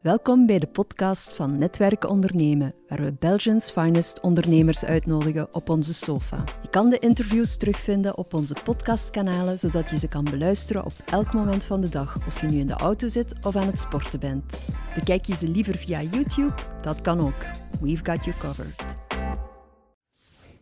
Welkom 0.00 0.46
bij 0.46 0.58
de 0.58 0.66
podcast 0.66 1.32
van 1.32 1.58
Netwerken 1.58 2.08
Ondernemen, 2.08 2.74
waar 2.88 3.02
we 3.02 3.12
Belgians 3.18 3.70
finest 3.70 4.20
ondernemers 4.20 4.84
uitnodigen 4.84 5.54
op 5.54 5.68
onze 5.68 5.94
sofa. 5.94 6.44
Je 6.62 6.70
kan 6.70 6.90
de 6.90 6.98
interviews 6.98 7.56
terugvinden 7.56 8.16
op 8.16 8.34
onze 8.34 8.54
podcastkanalen, 8.64 9.58
zodat 9.58 9.90
je 9.90 9.98
ze 9.98 10.08
kan 10.08 10.24
beluisteren 10.24 10.84
op 10.84 10.92
elk 11.06 11.32
moment 11.32 11.64
van 11.64 11.80
de 11.80 11.88
dag, 11.88 12.16
of 12.26 12.40
je 12.40 12.46
nu 12.46 12.58
in 12.58 12.66
de 12.66 12.72
auto 12.72 13.08
zit 13.08 13.34
of 13.42 13.56
aan 13.56 13.66
het 13.66 13.78
sporten 13.78 14.20
bent. 14.20 14.68
Bekijk 14.94 15.24
je 15.24 15.36
ze 15.36 15.48
liever 15.48 15.76
via 15.76 16.02
YouTube? 16.02 16.54
Dat 16.82 17.00
kan 17.00 17.20
ook. 17.20 17.44
We've 17.80 18.04
got 18.04 18.24
you 18.24 18.36
covered. 18.38 19.05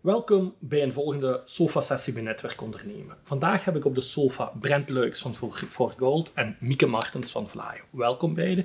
Welkom 0.04 0.54
bij 0.58 0.82
een 0.82 0.92
volgende 0.92 1.42
sofa-sessie 1.44 2.12
bij 2.12 2.22
Netwerk 2.22 2.62
Ondernemen. 2.62 3.16
Vandaag 3.22 3.64
heb 3.64 3.76
ik 3.76 3.84
op 3.84 3.94
de 3.94 4.00
sofa 4.00 4.52
Brent 4.60 4.88
Leuks 4.88 5.20
van 5.20 5.34
For 5.52 5.90
Gold 5.96 6.32
en 6.34 6.56
Mieke 6.60 6.86
Martens 6.86 7.30
van 7.30 7.48
Vlaio. 7.48 7.80
Welkom 7.90 8.34
beiden. 8.34 8.64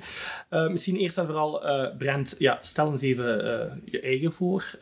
Uh, 0.50 0.68
misschien 0.68 0.96
eerst 0.96 1.18
en 1.18 1.26
vooral, 1.26 1.66
uh, 1.66 1.96
Brent, 1.96 2.34
ja, 2.38 2.58
stel 2.60 2.90
eens 2.90 3.02
even 3.02 3.44
uh, 3.44 3.72
je 3.84 4.00
eigen 4.00 4.32
voor, 4.32 4.78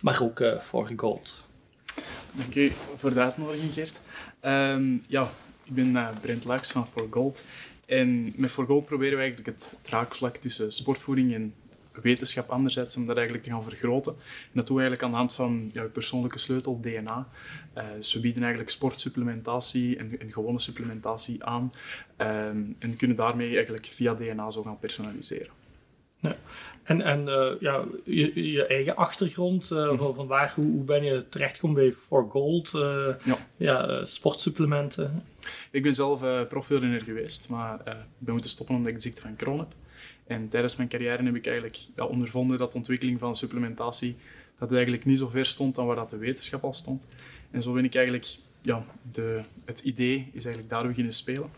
maar 0.00 0.22
ook 0.22 0.44
For 0.60 0.90
Gold. 0.96 1.44
Dank 2.32 2.54
u 2.54 2.72
voor 2.96 3.14
de 3.14 3.20
uitnodiging, 3.20 3.72
Gert. 3.72 4.00
Um, 4.42 5.04
ja, 5.06 5.30
ik 5.64 5.74
ben 5.74 5.98
Brent 6.20 6.44
Leuks 6.44 6.70
van 6.70 6.86
For 6.86 7.06
Gold. 7.10 7.44
En 7.86 8.32
met 8.36 8.50
For 8.50 8.66
Gold 8.66 8.84
proberen 8.84 9.14
we 9.14 9.22
eigenlijk 9.22 9.58
het 9.58 9.72
draagvlak 9.82 10.36
tussen 10.36 10.72
sportvoeding 10.72 11.34
en 11.34 11.54
wetenschap 12.02 12.48
anderzijds 12.48 12.96
om 12.96 13.06
dat 13.06 13.16
eigenlijk 13.16 13.46
te 13.46 13.52
gaan 13.52 13.62
vergroten. 13.62 14.12
En 14.12 14.52
dat 14.52 14.66
doen 14.66 14.76
we 14.76 14.82
eigenlijk 14.82 15.02
aan 15.02 15.10
de 15.10 15.16
hand 15.16 15.34
van 15.34 15.70
ja, 15.72 15.82
persoonlijke 15.82 16.38
sleutel, 16.38 16.80
DNA. 16.80 17.28
Uh, 17.76 17.82
eh, 17.82 17.94
dus 17.96 18.12
we 18.12 18.20
bieden 18.20 18.42
eigenlijk 18.42 18.70
sportsupplementatie 18.70 19.96
en, 19.96 20.20
en 20.20 20.32
gewone 20.32 20.58
supplementatie 20.58 21.44
aan 21.44 21.72
um, 22.18 22.76
en 22.78 22.96
kunnen 22.96 23.16
daarmee 23.16 23.54
eigenlijk 23.54 23.86
via 23.86 24.14
DNA 24.14 24.50
zo 24.50 24.62
gaan 24.62 24.78
personaliseren. 24.78 25.52
Ja. 26.20 26.36
En, 26.82 27.02
en 27.02 27.26
uh, 27.26 27.60
ja, 27.60 27.84
je, 28.04 28.50
je, 28.50 28.66
eigen 28.66 28.96
achtergrond, 28.96 29.70
uh, 29.70 29.98
van, 29.98 30.14
vandaag, 30.14 30.54
hoe, 30.54 30.70
hoe, 30.70 30.84
ben 30.84 31.04
je 31.04 31.28
terechtgekomen 31.28 31.76
bij 31.76 31.92
For 31.92 32.30
Gold, 32.30 32.72
uh, 32.74 33.08
ja. 33.24 33.38
ja 33.56 34.04
sportsupplementen? 34.04 35.24
Ik 35.70 35.82
ben 35.82 35.94
zelf 35.94 36.22
uh, 36.22 36.40
geweest, 37.02 37.48
maar 37.48 37.74
ik 37.74 37.94
ben 38.18 38.32
moeten 38.32 38.50
stoppen 38.50 38.74
omdat 38.74 38.90
ik 38.90 38.96
de 38.96 39.02
ziekte 39.02 39.22
van 39.22 39.36
Crohn 39.36 39.58
heb. 39.58 39.74
En 40.26 40.48
tijdens 40.48 40.76
mijn 40.76 40.88
carrière 40.88 41.22
heb 41.22 41.34
ik 41.34 41.46
eigenlijk 41.46 41.78
ondervonden 41.96 42.58
dat 42.58 42.72
de 42.72 42.76
ontwikkeling 42.78 43.18
van 43.18 43.36
supplementatie 43.36 44.16
dat 44.58 44.72
eigenlijk 44.72 45.04
niet 45.04 45.18
zo 45.18 45.28
ver 45.28 45.46
stond 45.46 45.74
dan 45.74 45.86
waar 45.86 45.96
dat 45.96 46.10
de 46.10 46.16
wetenschap 46.16 46.64
al 46.64 46.74
stond. 46.74 47.06
En 47.50 47.62
zo 47.62 47.72
ben 47.72 47.84
ik 47.84 47.94
eigenlijk, 47.94 48.26
ja, 48.62 48.84
de, 49.12 49.40
het 49.64 49.80
idee 49.80 50.30
is 50.32 50.44
eigenlijk 50.44 50.68
daar 50.68 50.86
beginnen 50.86 51.12
spelen. 51.12 51.50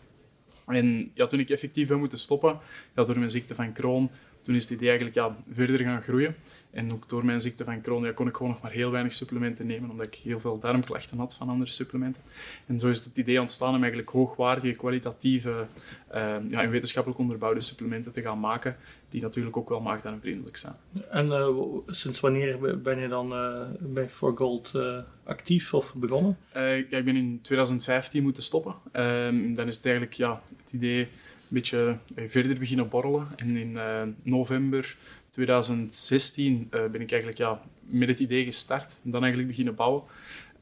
En 0.65 1.11
ja, 1.13 1.27
toen 1.27 1.39
ik 1.39 1.49
effectief 1.49 1.89
heb 1.89 1.97
moeten 1.97 2.17
stoppen, 2.17 2.59
ja, 2.95 3.03
door 3.03 3.17
mijn 3.17 3.31
ziekte 3.31 3.55
van 3.55 3.73
Crohn, 3.73 4.11
toen 4.41 4.55
is 4.55 4.61
het 4.61 4.71
idee 4.71 4.87
eigenlijk 4.87 5.17
ja, 5.17 5.35
verder 5.51 5.79
gaan 5.79 6.01
groeien. 6.01 6.35
En 6.71 6.93
ook 6.93 7.09
door 7.09 7.25
mijn 7.25 7.41
ziekte 7.41 7.63
van 7.63 7.81
Crohn 7.81 8.05
ja, 8.05 8.11
kon 8.11 8.27
ik 8.27 8.35
gewoon 8.35 8.51
nog 8.51 8.61
maar 8.61 8.71
heel 8.71 8.91
weinig 8.91 9.13
supplementen 9.13 9.67
nemen, 9.67 9.89
omdat 9.89 10.05
ik 10.05 10.15
heel 10.15 10.39
veel 10.39 10.59
darmklachten 10.59 11.17
had 11.17 11.33
van 11.33 11.49
andere 11.49 11.71
supplementen. 11.71 12.21
En 12.65 12.79
zo 12.79 12.89
is 12.89 13.03
het 13.03 13.17
idee 13.17 13.41
ontstaan 13.41 13.69
om 13.69 13.81
eigenlijk 13.81 14.09
hoogwaardige, 14.09 14.73
kwalitatieve 14.73 15.65
uh, 16.13 16.15
ja, 16.49 16.61
en 16.61 16.69
wetenschappelijk 16.69 17.21
onderbouwde 17.21 17.61
supplementen 17.61 18.11
te 18.11 18.21
gaan 18.21 18.39
maken, 18.39 18.77
die 19.09 19.21
natuurlijk 19.21 19.57
ook 19.57 19.69
wel 19.69 19.81
maagdarmvriendelijk 19.81 20.57
zijn. 20.57 20.75
En 21.09 21.25
uh, 21.25 21.47
sinds 21.85 22.19
wanneer 22.19 22.81
ben 22.81 22.99
je 22.99 23.07
dan 23.07 23.33
uh, 23.33 23.61
bij 23.79 24.09
For 24.09 24.37
Gold 24.37 24.79
actief 25.23 25.73
of 25.73 25.95
begonnen? 25.95 26.37
ja, 26.53 26.97
ik 26.97 27.05
ben 27.05 27.15
in 27.15 27.39
2015 27.41 28.23
moeten 28.23 28.43
stoppen. 28.43 28.75
Ehm, 28.91 29.53
dan 29.53 29.67
is 29.67 29.75
het 29.75 29.85
eigenlijk 29.85 30.15
ja, 30.15 30.41
het 30.57 30.73
idee 30.73 31.09
beetje 31.49 31.97
verder 32.15 32.59
beginnen 32.59 32.89
borrelen. 32.89 33.27
En 33.35 33.57
in 33.57 33.77
november 34.23 34.95
2016 35.29 36.67
uh, 36.71 36.83
eh, 36.83 36.91
ben 36.91 37.01
ik 37.01 37.11
eigenlijk 37.11 37.41
ja, 37.41 37.61
met 37.79 38.09
het 38.09 38.19
idee 38.19 38.45
gestart 38.45 38.99
en 39.03 39.11
dan 39.11 39.21
eigenlijk 39.21 39.49
beginnen 39.49 39.75
bouwen. 39.75 40.03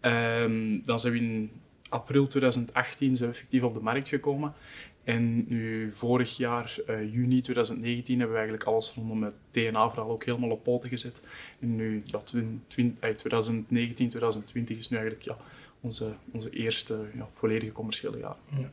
Um, 0.02 0.82
dan 0.86 1.00
zijn 1.00 1.14
we 1.14 1.20
in 1.20 1.52
april 1.90 2.28
2018 2.28 3.18
zijn 3.18 3.30
we 3.30 3.36
effectief 3.36 3.62
op 3.62 3.74
de 3.74 3.80
markt 3.80 4.08
gekomen. 4.08 4.54
En 5.04 5.46
nu 5.48 5.92
vorig 5.92 6.38
jaar, 6.38 6.76
juni 6.88 7.42
2019, 7.42 8.20
hebben 8.20 8.36
we 8.36 8.42
eigenlijk 8.42 8.70
alles 8.70 8.94
rondom 8.94 9.24
het 9.24 9.34
DNA-verhaal 9.52 10.10
ook 10.10 10.26
helemaal 10.26 10.50
op 10.50 10.64
poten 10.64 10.90
gezet. 10.90 11.22
En 11.60 11.76
nu, 11.76 12.02
ja, 12.06 12.20
2019, 13.16 14.10
2020 14.10 14.78
is 14.78 14.90
nu 14.90 14.98
eigenlijk 14.98 15.28
ja, 15.28 15.38
onze, 15.82 16.14
onze 16.32 16.50
eerste 16.50 17.06
ja, 17.16 17.28
volledige 17.34 17.72
commerciële 17.72 18.18
jaar. 18.18 18.36
Ja. 18.50 18.72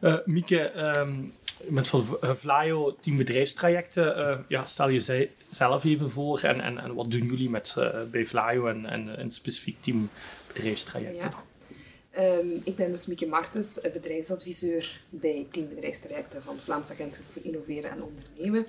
Uh, 0.00 0.16
Mieke, 0.24 0.72
um, 0.98 1.32
met 1.62 1.88
van 1.88 2.18
Vlaio 2.22 2.96
team 3.00 3.16
bedrijfstrajecten. 3.16 4.18
Uh, 4.18 4.38
ja, 4.48 4.66
stel 4.66 4.88
je 4.88 5.28
zelf 5.50 5.84
even 5.84 6.10
voor 6.10 6.40
en, 6.40 6.60
en, 6.60 6.78
en 6.78 6.94
wat 6.94 7.10
doen 7.10 7.26
jullie 7.26 7.50
met, 7.50 7.74
uh, 7.78 8.02
bij 8.10 8.26
Vlaio 8.26 8.66
en, 8.66 9.16
en 9.16 9.30
specifiek 9.30 9.76
team 9.82 10.10
bedrijfstrajecten? 10.46 11.30
Ja. 11.30 12.38
Um, 12.38 12.60
ik 12.64 12.76
ben 12.76 12.92
dus 12.92 13.06
Mieke 13.06 13.26
Martens, 13.26 13.80
bedrijfsadviseur 13.92 15.00
bij 15.08 15.46
team 15.50 15.68
bedrijfstrajecten 15.68 16.42
van 16.42 16.58
Vlaams 16.58 16.90
Agentschap 16.90 17.26
voor 17.32 17.42
Innoveren 17.44 17.90
en 17.90 18.02
Ondernemen. 18.02 18.66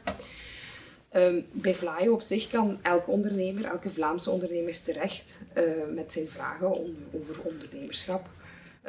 Um, 1.16 1.46
bij 1.52 1.76
Vlaio 1.76 2.14
op 2.14 2.22
zich 2.22 2.48
kan 2.48 2.80
elke 2.82 3.12
ondernemer, 3.12 3.66
elke 3.66 3.90
Vlaamse 3.90 4.30
ondernemer 4.30 4.82
terecht 4.82 5.42
met 5.94 6.14
zijn 6.14 6.28
vragen 6.30 6.68
over 7.12 7.36
ondernemerschap. 7.44 8.28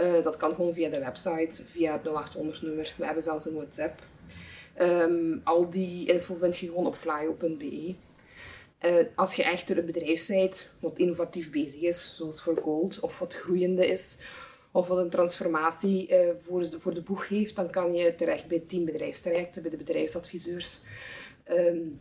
Uh, 0.00 0.22
dat 0.22 0.36
kan 0.36 0.54
gewoon 0.54 0.74
via 0.74 0.88
de 0.88 0.98
website, 0.98 1.64
via 1.64 1.92
het 1.92 2.36
0800-nummer. 2.36 2.94
We 2.96 3.04
hebben 3.04 3.22
zelfs 3.22 3.46
een 3.46 3.54
WhatsApp. 3.54 4.02
Um, 4.80 5.40
al 5.44 5.70
die 5.70 6.08
info 6.08 6.34
vind 6.34 6.58
je 6.58 6.66
gewoon 6.66 6.86
op 6.86 6.96
flyo.be. 6.96 7.94
Eh, 8.84 8.94
als 9.14 9.34
je 9.34 9.44
echt 9.44 9.70
een 9.70 9.86
bedrijf 9.86 10.26
bent 10.26 10.70
wat 10.80 10.98
innovatief 10.98 11.50
bezig 11.50 11.80
is, 11.80 12.14
zoals 12.16 12.42
voor 12.42 12.56
Gold, 12.56 13.00
of 13.00 13.18
wat 13.18 13.34
groeiende 13.34 13.86
is, 13.86 14.18
of 14.70 14.88
wat 14.88 14.98
een 14.98 15.10
transformatie 15.10 16.08
uh, 16.10 16.18
voor, 16.42 16.62
de, 16.62 16.80
voor 16.80 16.94
de 16.94 17.00
boeg 17.00 17.28
heeft, 17.28 17.56
dan 17.56 17.70
kan 17.70 17.94
je 17.94 18.14
terecht 18.14 18.46
bij 18.46 18.62
team 18.66 18.84
bedrijfstrajecten, 18.84 19.62
bij 19.62 19.70
de 19.70 19.76
bedrijfsadviseurs, 19.76 20.80
um, 21.50 22.00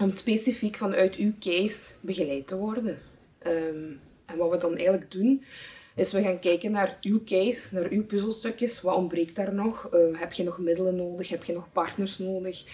om 0.00 0.12
specifiek 0.12 0.76
vanuit 0.76 1.16
uw 1.16 1.32
case 1.38 1.92
begeleid 2.00 2.46
te 2.46 2.56
worden. 2.56 2.98
Um, 3.46 4.00
en 4.26 4.36
wat 4.36 4.50
we 4.50 4.56
dan 4.56 4.76
eigenlijk 4.76 5.10
doen, 5.10 5.44
is 5.94 6.12
we 6.12 6.22
gaan 6.22 6.38
kijken 6.38 6.70
naar 6.70 6.98
uw 7.00 7.24
case, 7.24 7.74
naar 7.74 7.90
uw 7.90 8.06
puzzelstukjes. 8.06 8.80
Wat 8.80 8.96
ontbreekt 8.96 9.36
daar 9.36 9.54
nog? 9.54 9.88
Uh, 9.94 10.20
heb 10.20 10.32
je 10.32 10.42
nog 10.42 10.58
middelen 10.58 10.96
nodig? 10.96 11.28
Heb 11.28 11.44
je 11.44 11.52
nog 11.52 11.72
partners 11.72 12.18
nodig? 12.18 12.64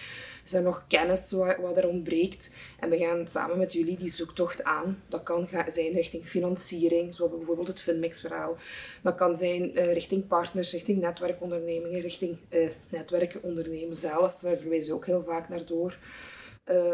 Is 0.45 0.53
er 0.53 0.61
nog 0.61 0.85
kennis 0.87 1.31
wat, 1.31 1.57
wat 1.57 1.77
er 1.77 1.87
ontbreekt? 1.87 2.55
En 2.79 2.89
we 2.89 2.97
gaan 2.97 3.27
samen 3.27 3.57
met 3.57 3.73
jullie 3.73 3.97
die 3.97 4.09
zoektocht 4.09 4.63
aan. 4.63 5.03
Dat 5.07 5.23
kan 5.23 5.47
zijn 5.67 5.93
richting 5.93 6.25
financiering, 6.25 7.15
zoals 7.15 7.31
bijvoorbeeld 7.31 7.67
het 7.67 7.81
Finmix-verhaal. 7.81 8.57
Dat 9.03 9.15
kan 9.15 9.37
zijn 9.37 9.77
uh, 9.77 9.93
richting 9.93 10.27
partners, 10.27 10.71
richting 10.71 11.01
netwerkondernemingen, 11.01 12.01
richting 12.01 12.37
uh, 12.49 13.91
zelf. 13.91 14.35
Daar 14.35 14.57
verwijzen 14.57 14.89
we 14.89 14.95
ook 14.95 15.05
heel 15.05 15.23
vaak 15.23 15.49
naar 15.49 15.65
door. 15.65 15.97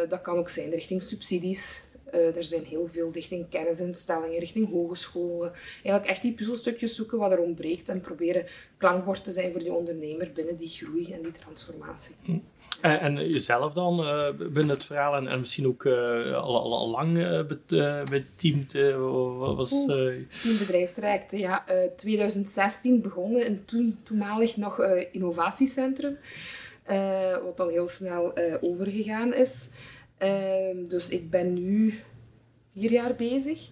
dat 0.09 0.22
kan 0.22 0.38
ook 0.38 0.50
zijn 0.50 0.69
richting 0.69 1.03
subsidies. 1.03 1.84
Uh, 2.16 2.36
er 2.36 2.44
zijn 2.44 2.64
heel 2.64 2.88
veel 2.92 3.12
richting 3.14 3.50
kennisinstellingen, 3.50 4.40
richting 4.40 4.70
hogescholen. 4.70 5.52
Eigenlijk 5.74 6.06
echt 6.06 6.22
die 6.22 6.34
puzzelstukjes 6.34 6.96
zoeken 6.96 7.18
wat 7.18 7.31
er 7.31 7.40
ontbreekt 7.40 7.90
en 7.90 8.02
proberen 8.02 8.46
klankbord 8.78 9.24
te 9.24 9.31
zijn 9.31 9.52
voor 9.52 9.59
die 9.59 9.74
ondernemer 9.74 10.31
binnen 10.34 10.58
die 10.58 10.70
groei 10.70 11.12
en 11.14 11.22
die 11.22 11.31
transformatie. 11.31 12.16
Hm. 12.24 12.38
En, 12.81 13.00
en, 13.00 13.30
jezelf 13.30 13.74
dan 13.74 14.00
uh, 14.00 14.30
binnen 14.38 14.70
het 14.70 14.84
verhaal 14.84 15.16
en, 15.16 15.28
en 15.28 15.40
misschien 15.40 15.68
ook 15.68 15.84
uh, 15.84 15.94
al, 16.34 16.62
al, 16.62 16.78
al, 16.78 16.90
lang 16.90 17.18
uh, 17.18 18.03
beteamd? 18.03 18.74
was, 19.56 19.86
Team 19.86 20.58
bedrijfstrajecten, 20.59 21.40
ja. 21.40 21.64
2016 21.97 23.02
begonnen 23.02 23.46
in 23.46 23.66
toen, 23.66 23.97
toenmalig 24.03 24.58
nog 24.58 24.82
innovatiecentrum, 25.12 26.18
wat 27.44 27.58
dan 27.58 27.70
heel 27.70 27.88
snel 27.88 28.34
overgegaan 28.62 29.34
is. 29.34 29.70
Um, 30.20 30.88
dus 30.88 31.09
ik 31.09 31.29
ben 31.29 31.53
nu 31.53 32.00
vier 32.73 32.91
jaar 32.91 33.16
bezig. 33.16 33.70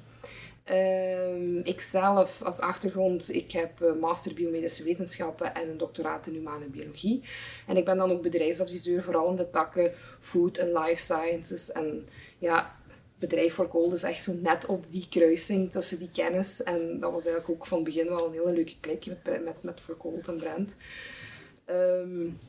Um, 0.72 1.58
ik 1.64 1.82
zelf 1.82 2.42
als 2.42 2.60
achtergrond, 2.60 3.34
ik 3.34 3.52
heb 3.52 3.82
uh, 3.82 4.00
master 4.00 4.34
biomedische 4.34 4.84
wetenschappen 4.84 5.56
en 5.56 5.70
een 5.70 5.78
doctoraat 5.78 6.28
in 6.28 6.34
humane 6.34 6.66
biologie. 6.66 7.24
En 7.68 7.78
ik 7.78 7.86
ben 7.86 7.98
dan 7.98 8.12
ook 8.12 8.22
bedrijfsadviseur, 8.22 9.04
vooral 9.04 9.30
in 9.30 9.36
de 9.36 9.50
takken 9.50 9.92
food 10.20 10.58
en 10.58 10.78
life 10.78 11.02
sciences. 11.02 11.72
En 11.72 12.08
ja, 12.38 12.76
bedrijf 13.20 13.54
voor 13.54 13.70
Gold 13.70 13.94
is 13.94 14.04
echt 14.04 14.24
zo 14.24 14.34
net 14.34 14.66
op 14.66 14.92
die 14.92 15.08
kruising 15.10 15.72
tussen 15.72 16.00
die 16.00 16.10
kennis. 16.14 16.64
En 16.64 17.00
dat 17.00 17.12
was 17.12 17.26
eigenlijk 17.26 17.56
ook 17.56 17.68
van 17.68 17.78
het 17.78 17.88
begin 17.88 18.08
wel 18.08 18.28
een 18.28 18.34
hele 18.34 18.54
leuke 18.54 18.80
klik 18.80 19.06
met, 19.06 19.44
met, 19.44 19.64
met 19.64 19.82
For 19.82 19.96
Gold 20.00 20.28
en 20.28 20.38
Brand. 20.38 20.76
Um, 21.66 22.40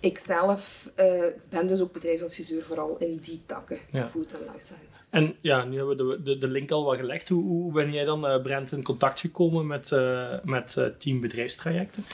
ik 0.00 0.18
zelf 0.18 0.90
uh, 1.00 1.22
ben 1.48 1.66
dus 1.66 1.80
ook 1.80 1.92
bedrijfsadviseur 1.92 2.62
vooral 2.64 2.96
in 2.98 3.18
die 3.22 3.40
takken, 3.46 3.78
food 3.90 4.32
en 4.32 4.40
life 4.40 4.58
sciences. 4.58 5.10
En 5.10 5.34
ja, 5.40 5.64
nu 5.64 5.76
hebben 5.76 5.96
we 5.96 6.16
de, 6.16 6.22
de, 6.22 6.38
de 6.38 6.48
link 6.48 6.70
al 6.70 6.84
wat 6.84 6.96
gelegd. 6.96 7.28
Hoe, 7.28 7.42
hoe 7.42 7.72
ben 7.72 7.92
jij 7.92 8.04
dan, 8.04 8.24
uh, 8.24 8.42
Brent, 8.42 8.72
in 8.72 8.82
contact 8.82 9.20
gekomen 9.20 9.66
met, 9.66 9.90
uh, 9.90 10.38
met 10.44 10.92
team 10.98 11.20
bedrijfstrajecten? 11.20 12.04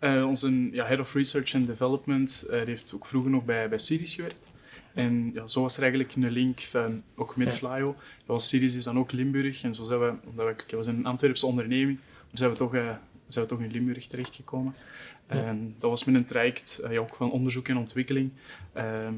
Uh, 0.00 0.26
onze 0.26 0.70
ja, 0.72 0.84
Head 0.86 1.00
of 1.00 1.14
Research 1.14 1.54
and 1.54 1.66
Development 1.66 2.44
uh, 2.50 2.62
heeft 2.62 2.92
ook 2.94 3.06
vroeger 3.06 3.30
nog 3.30 3.44
bij, 3.44 3.68
bij 3.68 3.78
Siris 3.78 4.14
gewerkt. 4.14 4.48
En 4.94 5.30
ja, 5.34 5.46
zo 5.46 5.60
was 5.60 5.76
er 5.76 5.82
eigenlijk 5.82 6.14
een 6.14 6.30
link 6.30 6.60
van, 6.60 7.02
ook 7.16 7.36
met 7.36 7.50
ja. 7.50 7.56
Flyo. 7.56 7.86
Dat 7.86 8.26
was 8.26 8.48
Siris 8.48 8.74
is 8.74 8.84
dan 8.84 8.98
ook 8.98 9.12
Limburg. 9.12 9.62
En 9.62 9.74
zo 9.74 9.84
zijn 9.84 10.00
we, 10.00 10.12
omdat 10.30 10.64
we, 10.70 10.76
was 10.76 10.86
een 10.86 11.06
Antwerpse 11.06 11.46
onderneming, 11.46 11.98
zijn 12.32 12.50
we 12.50 12.56
toch, 12.56 12.74
uh, 12.74 12.90
zijn 13.26 13.44
we 13.44 13.50
toch 13.50 13.60
in 13.60 13.70
Limburg 13.70 14.06
terechtgekomen. 14.06 14.74
En 15.28 15.74
dat 15.78 15.90
was 15.90 16.04
met 16.04 16.14
een 16.14 16.26
traject 16.26 16.80
ja, 16.90 16.98
ook 16.98 17.14
van 17.14 17.30
onderzoek 17.30 17.68
en 17.68 17.76
ontwikkeling, 17.76 18.32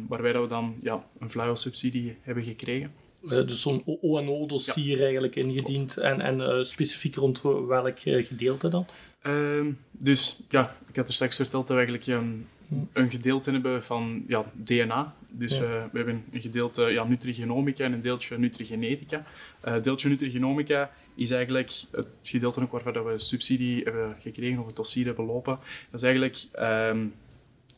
waarbij 0.08 0.32
dat 0.32 0.42
we 0.42 0.48
dan 0.48 0.74
ja, 0.80 1.04
een 1.18 1.30
Flyo-subsidie 1.30 2.16
hebben 2.20 2.44
gekregen. 2.44 2.92
dus 3.20 3.60
zo'n 3.62 3.82
O&O-dossier 3.86 4.96
ja. 4.96 5.02
eigenlijk 5.02 5.36
ingediend 5.36 5.96
en, 5.96 6.20
en 6.20 6.66
specifiek 6.66 7.14
rond 7.14 7.42
welk 7.68 7.98
gedeelte 7.98 8.68
dan? 8.68 8.86
Ehm, 9.22 9.70
dus 9.90 10.40
ja, 10.48 10.76
ik 10.88 10.96
had 10.96 11.08
er 11.08 11.14
straks 11.14 11.36
verteld 11.36 11.66
dat 11.66 11.76
we 11.76 11.82
eigenlijk 11.84 12.22
um, 12.22 12.46
een 12.92 13.10
gedeelte 13.10 13.50
hebben 13.50 13.82
van 13.82 14.24
ja, 14.26 14.44
DNA. 14.52 15.14
Dus 15.32 15.52
ja. 15.52 15.60
we, 15.60 15.66
we, 15.92 15.96
hebben 15.96 16.24
een 16.32 16.40
gedeelte 16.40 16.82
ja, 16.82 17.04
nutrigenomica 17.04 17.84
en 17.84 17.92
een 17.92 18.00
deeltje 18.00 18.38
nutrigenetica. 18.38 19.22
Uh, 19.64 19.82
deeltje 19.82 20.08
nutrigenomica 20.08 20.90
is 21.20 21.30
eigenlijk 21.30 21.72
het 21.90 22.06
gedeelte 22.22 22.60
ook 22.60 22.72
waarvan 22.72 23.04
we 23.04 23.18
subsidie 23.18 23.82
hebben 23.82 24.16
gekregen 24.20 24.60
of 24.60 24.66
het 24.66 24.76
dossier 24.76 25.06
hebben 25.06 25.24
lopen. 25.24 25.58
Dat 25.90 26.02
is 26.02 26.08
eigenlijk 26.08 26.44
um, 26.58 27.14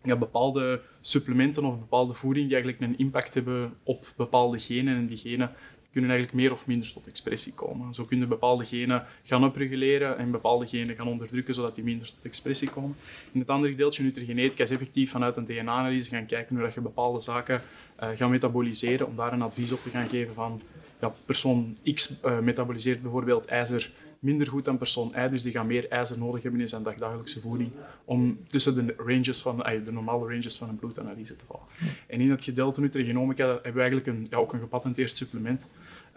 ja, 0.02 0.16
bepaalde 0.16 0.80
supplementen 1.00 1.64
of 1.64 1.78
bepaalde 1.78 2.12
voeding 2.12 2.46
die 2.46 2.54
eigenlijk 2.54 2.84
een 2.84 2.98
impact 2.98 3.34
hebben 3.34 3.74
op 3.82 4.12
bepaalde 4.16 4.58
genen. 4.58 4.96
En 4.96 5.06
die 5.06 5.16
genen 5.16 5.50
kunnen 5.92 6.10
eigenlijk 6.10 6.40
meer 6.40 6.52
of 6.52 6.66
minder 6.66 6.92
tot 6.92 7.06
expressie 7.06 7.52
komen. 7.52 7.94
Zo 7.94 8.04
kunnen 8.04 8.28
bepaalde 8.28 8.64
genen 8.64 9.04
gaan 9.22 9.44
upreguleren 9.44 10.18
en 10.18 10.30
bepaalde 10.30 10.66
genen 10.66 10.96
gaan 10.96 11.08
onderdrukken, 11.08 11.54
zodat 11.54 11.74
die 11.74 11.84
minder 11.84 12.06
tot 12.06 12.24
expressie 12.24 12.70
komen. 12.70 12.96
In 13.32 13.40
het 13.40 13.48
andere 13.48 13.72
gedeeltje, 13.72 14.02
nutrigenetica, 14.02 14.62
is 14.62 14.70
effectief 14.70 15.10
vanuit 15.10 15.36
een 15.36 15.44
DNA-analyse 15.44 16.10
gaan 16.10 16.26
kijken 16.26 16.56
hoe 16.56 16.64
dat 16.64 16.74
je 16.74 16.80
bepaalde 16.80 17.20
zaken 17.20 17.62
uh, 18.02 18.08
gaat 18.14 18.30
metaboliseren, 18.30 19.06
om 19.06 19.16
daar 19.16 19.32
een 19.32 19.42
advies 19.42 19.72
op 19.72 19.82
te 19.82 19.90
gaan 19.90 20.08
geven 20.08 20.34
van 20.34 20.62
ja, 21.02 21.14
persoon 21.25 21.76
X 21.94 22.20
uh, 22.25 22.38
metaboliseert 22.38 23.02
bijvoorbeeld 23.02 23.46
ijzer 23.46 23.90
minder 24.19 24.46
goed 24.46 24.64
dan 24.64 24.78
persoon 24.78 25.12
Y, 25.16 25.28
dus 25.28 25.43
die 25.43 25.52
gaan 25.52 25.66
meer 25.66 25.88
ijzer 25.88 26.19
nodig 26.19 26.43
hebben 26.43 26.60
in 26.60 26.69
zijn 26.69 26.82
dagdagelijkse 26.82 27.40
voeding 27.40 27.70
om 28.04 28.38
tussen 28.46 28.75
de, 28.75 28.94
ranges 28.96 29.40
van, 29.40 29.56
de 29.84 29.93
normale 29.93 30.26
ranges 30.26 30.56
van 30.56 30.69
een 30.69 30.76
bloedanalyse 30.76 31.37
te 31.37 31.44
vallen. 31.44 31.66
En 32.06 32.20
in 32.20 32.31
het 32.31 32.44
gedeelte 32.44 32.81
nutrigenomica 32.81 33.46
hebben 33.46 33.72
we 33.72 33.81
eigenlijk 33.81 34.06
een, 34.06 34.26
ja, 34.31 34.37
ook 34.37 34.52
een 34.52 34.60
gepatenteerd 34.60 35.16
supplement 35.16 35.70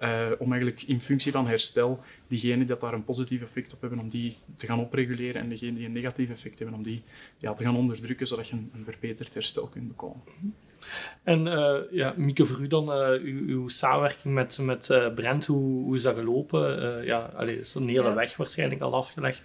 uh, 0.03 0.31
om 0.37 0.51
eigenlijk 0.51 0.81
in 0.81 1.01
functie 1.01 1.31
van 1.31 1.47
herstel 1.47 1.99
diegenen 2.27 2.67
die 2.67 2.77
daar 2.77 2.93
een 2.93 3.03
positief 3.03 3.41
effect 3.41 3.73
op 3.73 3.81
hebben, 3.81 3.99
om 3.99 4.09
die 4.09 4.37
te 4.55 4.65
gaan 4.65 4.79
opreguleren 4.79 5.41
en 5.41 5.49
diegenen 5.49 5.75
die 5.75 5.85
een 5.85 5.91
negatief 5.91 6.29
effect 6.29 6.59
hebben, 6.59 6.77
om 6.77 6.83
die 6.83 7.03
ja, 7.37 7.53
te 7.53 7.63
gaan 7.63 7.77
onderdrukken, 7.77 8.27
zodat 8.27 8.47
je 8.47 8.55
een 8.55 8.83
verbeterd 8.83 9.33
herstel 9.33 9.67
kunt 9.67 9.87
bekomen. 9.87 10.21
En 11.23 11.45
uh, 11.45 11.75
ja, 11.91 12.13
Mieke, 12.17 12.45
voor 12.45 12.59
u 12.59 12.67
dan, 12.67 12.89
uh, 12.89 13.23
uw, 13.23 13.47
uw, 13.47 13.67
samenwerking 13.67 14.33
met, 14.33 14.57
met 14.57 14.89
uh, 14.89 15.13
Brent, 15.13 15.45
hoe, 15.45 15.83
hoe 15.83 15.95
is 15.95 16.03
dat 16.03 16.15
gelopen? 16.15 17.05
ja, 17.05 17.29
allee, 17.35 17.59
is 17.59 17.73
een 17.73 17.87
hele 17.87 18.03
ja. 18.03 18.13
weg 18.13 18.37
waarschijnlijk 18.37 18.81
al 18.81 18.93
afgelegd. 18.93 19.41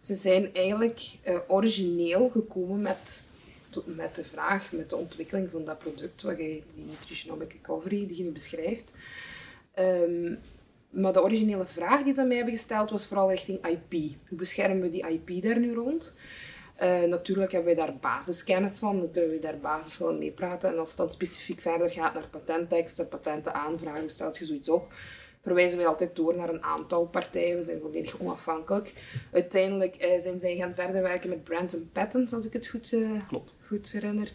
Ze 0.00 0.14
zijn 0.14 0.54
eigenlijk 0.54 1.02
origineel 1.46 2.28
gekomen 2.28 2.82
met, 2.82 3.26
met 3.84 4.16
de 4.16 4.24
vraag, 4.24 4.72
met 4.72 4.90
de 4.90 4.96
ontwikkeling 4.96 5.50
van 5.50 5.64
dat 5.64 5.78
product, 5.78 6.22
wat 6.22 6.36
je, 6.36 6.62
die 6.74 6.84
Nutritionomic 6.84 7.52
Recovery, 7.52 8.06
die 8.06 8.16
je 8.16 8.22
nu 8.22 8.32
beschrijft. 8.32 8.92
Um, 9.78 10.38
maar 10.96 11.12
de 11.12 11.22
originele 11.22 11.66
vraag 11.66 12.02
die 12.02 12.12
ze 12.12 12.20
aan 12.20 12.26
mij 12.26 12.36
hebben 12.36 12.54
gesteld 12.54 12.90
was 12.90 13.06
vooral 13.06 13.30
richting 13.30 13.66
IP. 13.66 13.92
Hoe 14.28 14.38
beschermen 14.38 14.80
we 14.80 14.90
die 14.90 15.06
IP 15.08 15.42
daar 15.42 15.58
nu 15.58 15.74
rond? 15.74 16.14
Uh, 16.82 17.02
natuurlijk 17.02 17.52
hebben 17.52 17.76
wij 17.76 17.84
daar 17.86 17.96
basiskennis 17.96 18.78
van, 18.78 18.98
dan 18.98 19.10
kunnen 19.10 19.30
we 19.30 19.38
daar 19.38 19.58
basis 19.58 19.98
wel 19.98 20.14
mee 20.14 20.30
praten. 20.30 20.70
En 20.70 20.78
als 20.78 20.88
het 20.88 20.98
dan 20.98 21.10
specifiek 21.10 21.60
verder 21.60 21.90
gaat 21.90 22.14
naar 22.14 22.28
patentteksten, 22.28 23.08
patenten 23.08 23.54
aanvragen, 23.54 24.00
hoe 24.00 24.08
stelt 24.08 24.38
je 24.38 24.44
zoiets 24.44 24.68
op, 24.68 24.92
verwijzen 25.42 25.78
wij 25.78 25.86
altijd 25.86 26.16
door 26.16 26.36
naar 26.36 26.48
een 26.48 26.62
aantal 26.62 27.06
partijen. 27.06 27.56
We 27.56 27.62
zijn 27.62 27.80
volledig 27.80 28.20
onafhankelijk. 28.20 28.92
Uiteindelijk 29.32 30.04
uh, 30.04 30.20
zijn 30.20 30.38
zij 30.38 30.56
gaan 30.56 30.74
verder 30.74 31.02
werken 31.02 31.28
met 31.28 31.44
brands 31.44 31.74
and 31.74 31.92
patents, 31.92 32.32
als 32.32 32.44
ik 32.44 32.52
het 32.52 32.66
goed, 32.66 32.92
uh, 32.92 33.20
goed 33.66 33.90
herinner. 33.90 34.32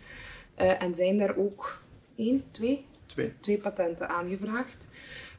en 0.56 0.96
zijn 0.96 1.18
daar 1.18 1.38
ook 1.38 1.82
één, 2.16 2.44
twee? 2.52 2.86
Twee. 3.06 3.34
Twee 3.40 3.58
patenten 3.58 4.10
aangevraagd. 4.10 4.88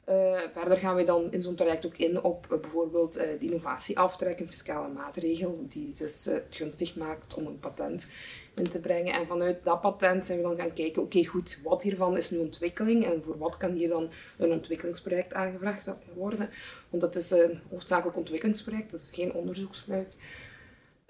Uh, 0.09 0.41
verder 0.53 0.77
gaan 0.77 0.97
we 0.97 1.05
dan 1.05 1.33
in 1.33 1.43
zo'n 1.43 1.55
traject 1.55 1.87
ook 1.87 1.97
in 1.97 2.23
op 2.23 2.47
uh, 2.53 2.61
bijvoorbeeld 2.61 3.19
uh, 3.19 3.23
de 3.23 3.45
innovatieaftrek, 3.45 4.41
een 4.41 4.49
fiscale 4.49 4.89
maatregel, 4.89 5.67
die 5.69 5.93
dus 5.95 6.25
het 6.25 6.47
gunstig 6.51 6.97
maakt 6.97 7.35
om 7.35 7.47
een 7.47 7.59
patent 7.59 8.11
in 8.55 8.69
te 8.69 8.81
brengen. 8.81 9.15
En 9.15 9.27
vanuit 9.27 9.65
dat 9.65 9.81
patent 9.81 10.27
zijn 10.27 10.39
we 10.39 10.45
dan 10.45 10.57
gaan 10.57 10.73
kijken, 10.73 11.03
oké 11.03 11.25
goed, 11.25 11.61
wat 11.65 11.83
hiervan 11.83 12.17
is 12.17 12.31
nu 12.31 12.39
ontwikkeling 12.39 13.05
en 13.05 13.23
voor 13.23 13.39
wat 13.39 13.57
kan 13.57 13.71
hier 13.71 13.89
dan 13.89 14.11
een 14.39 14.53
ontwikkelingsproject 14.53 15.33
aangevraagd 15.33 15.89
worden. 16.15 16.51
Want 16.89 17.03
dat 17.03 17.17
is 17.17 17.31
een 17.31 17.61
hoofdzakelijk 17.71 18.17
ontwikkelingsproject, 18.17 18.91
dat 18.91 19.01
is 19.01 19.11
geen 19.13 19.33
onderzoeksproject. 19.33 20.15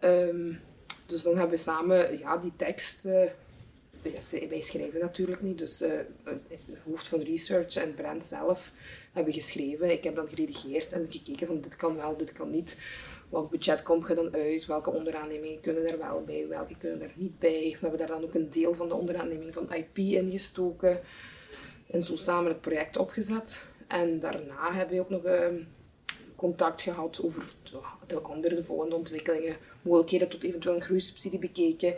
Um, 0.01 0.61
dus 1.07 1.23
dan 1.23 1.33
hebben 1.33 1.57
we 1.57 1.63
samen 1.63 2.19
ja, 2.19 2.37
die 2.37 2.53
tekst 2.57 3.09
ja, 4.03 4.49
wij 4.49 4.61
schrijven 4.61 5.01
natuurlijk 5.01 5.43
niet, 5.43 5.59
dus 5.59 5.83
uh, 5.83 5.91
het 6.25 6.79
hoofd 6.85 7.09
van 7.09 7.21
research 7.21 7.75
en 7.77 7.95
brand 7.95 8.25
zelf 8.25 8.73
hebben 9.13 9.33
geschreven. 9.33 9.91
Ik 9.91 10.05
heb 10.05 10.15
dan 10.15 10.29
geredigeerd 10.29 10.93
en 10.93 11.07
gekeken 11.11 11.47
van 11.47 11.61
dit 11.61 11.77
kan 11.77 11.97
wel, 11.97 12.17
dit 12.17 12.33
kan 12.33 12.51
niet. 12.51 12.81
Welk 13.29 13.51
budget 13.51 13.83
komt 13.83 14.09
je 14.09 14.15
dan 14.15 14.35
uit? 14.35 14.67
Welke 14.67 14.91
onderaannemingen 14.91 15.61
kunnen 15.61 15.87
er 15.87 15.99
wel 15.99 16.25
bij? 16.25 16.49
Welke 16.49 16.77
kunnen 16.79 17.03
er 17.03 17.13
niet 17.15 17.39
bij? 17.39 17.71
We 17.71 17.79
hebben 17.81 17.99
daar 17.99 18.09
dan 18.09 18.25
ook 18.25 18.35
een 18.35 18.51
deel 18.51 18.75
van 18.75 18.89
de 18.89 18.95
onderaanneming 18.95 19.55
van 19.55 19.73
IP 19.73 19.99
ingestoken. 19.99 21.01
En 21.91 22.03
zo 22.03 22.17
samen 22.17 22.51
het 22.51 22.61
project 22.61 22.97
opgezet. 22.97 23.63
En 23.87 24.21
daarna 24.21 24.73
hebben 24.73 24.97
we 24.97 25.03
ook 25.03 25.11
nog 25.11 25.25
uh, 25.25 25.47
contact 26.37 26.83
gehad 26.83 27.21
over 27.23 27.45
de 28.07 28.19
andere, 28.21 28.55
de 28.55 28.65
volgende 28.65 28.97
ontwikkelingen. 28.97 29.57
Mogelijkheden 29.83 30.29
tot 30.29 30.43
eventueel 30.43 30.75
een 30.75 30.83
groeisubsidie 30.83 31.39
bekeken. 31.39 31.95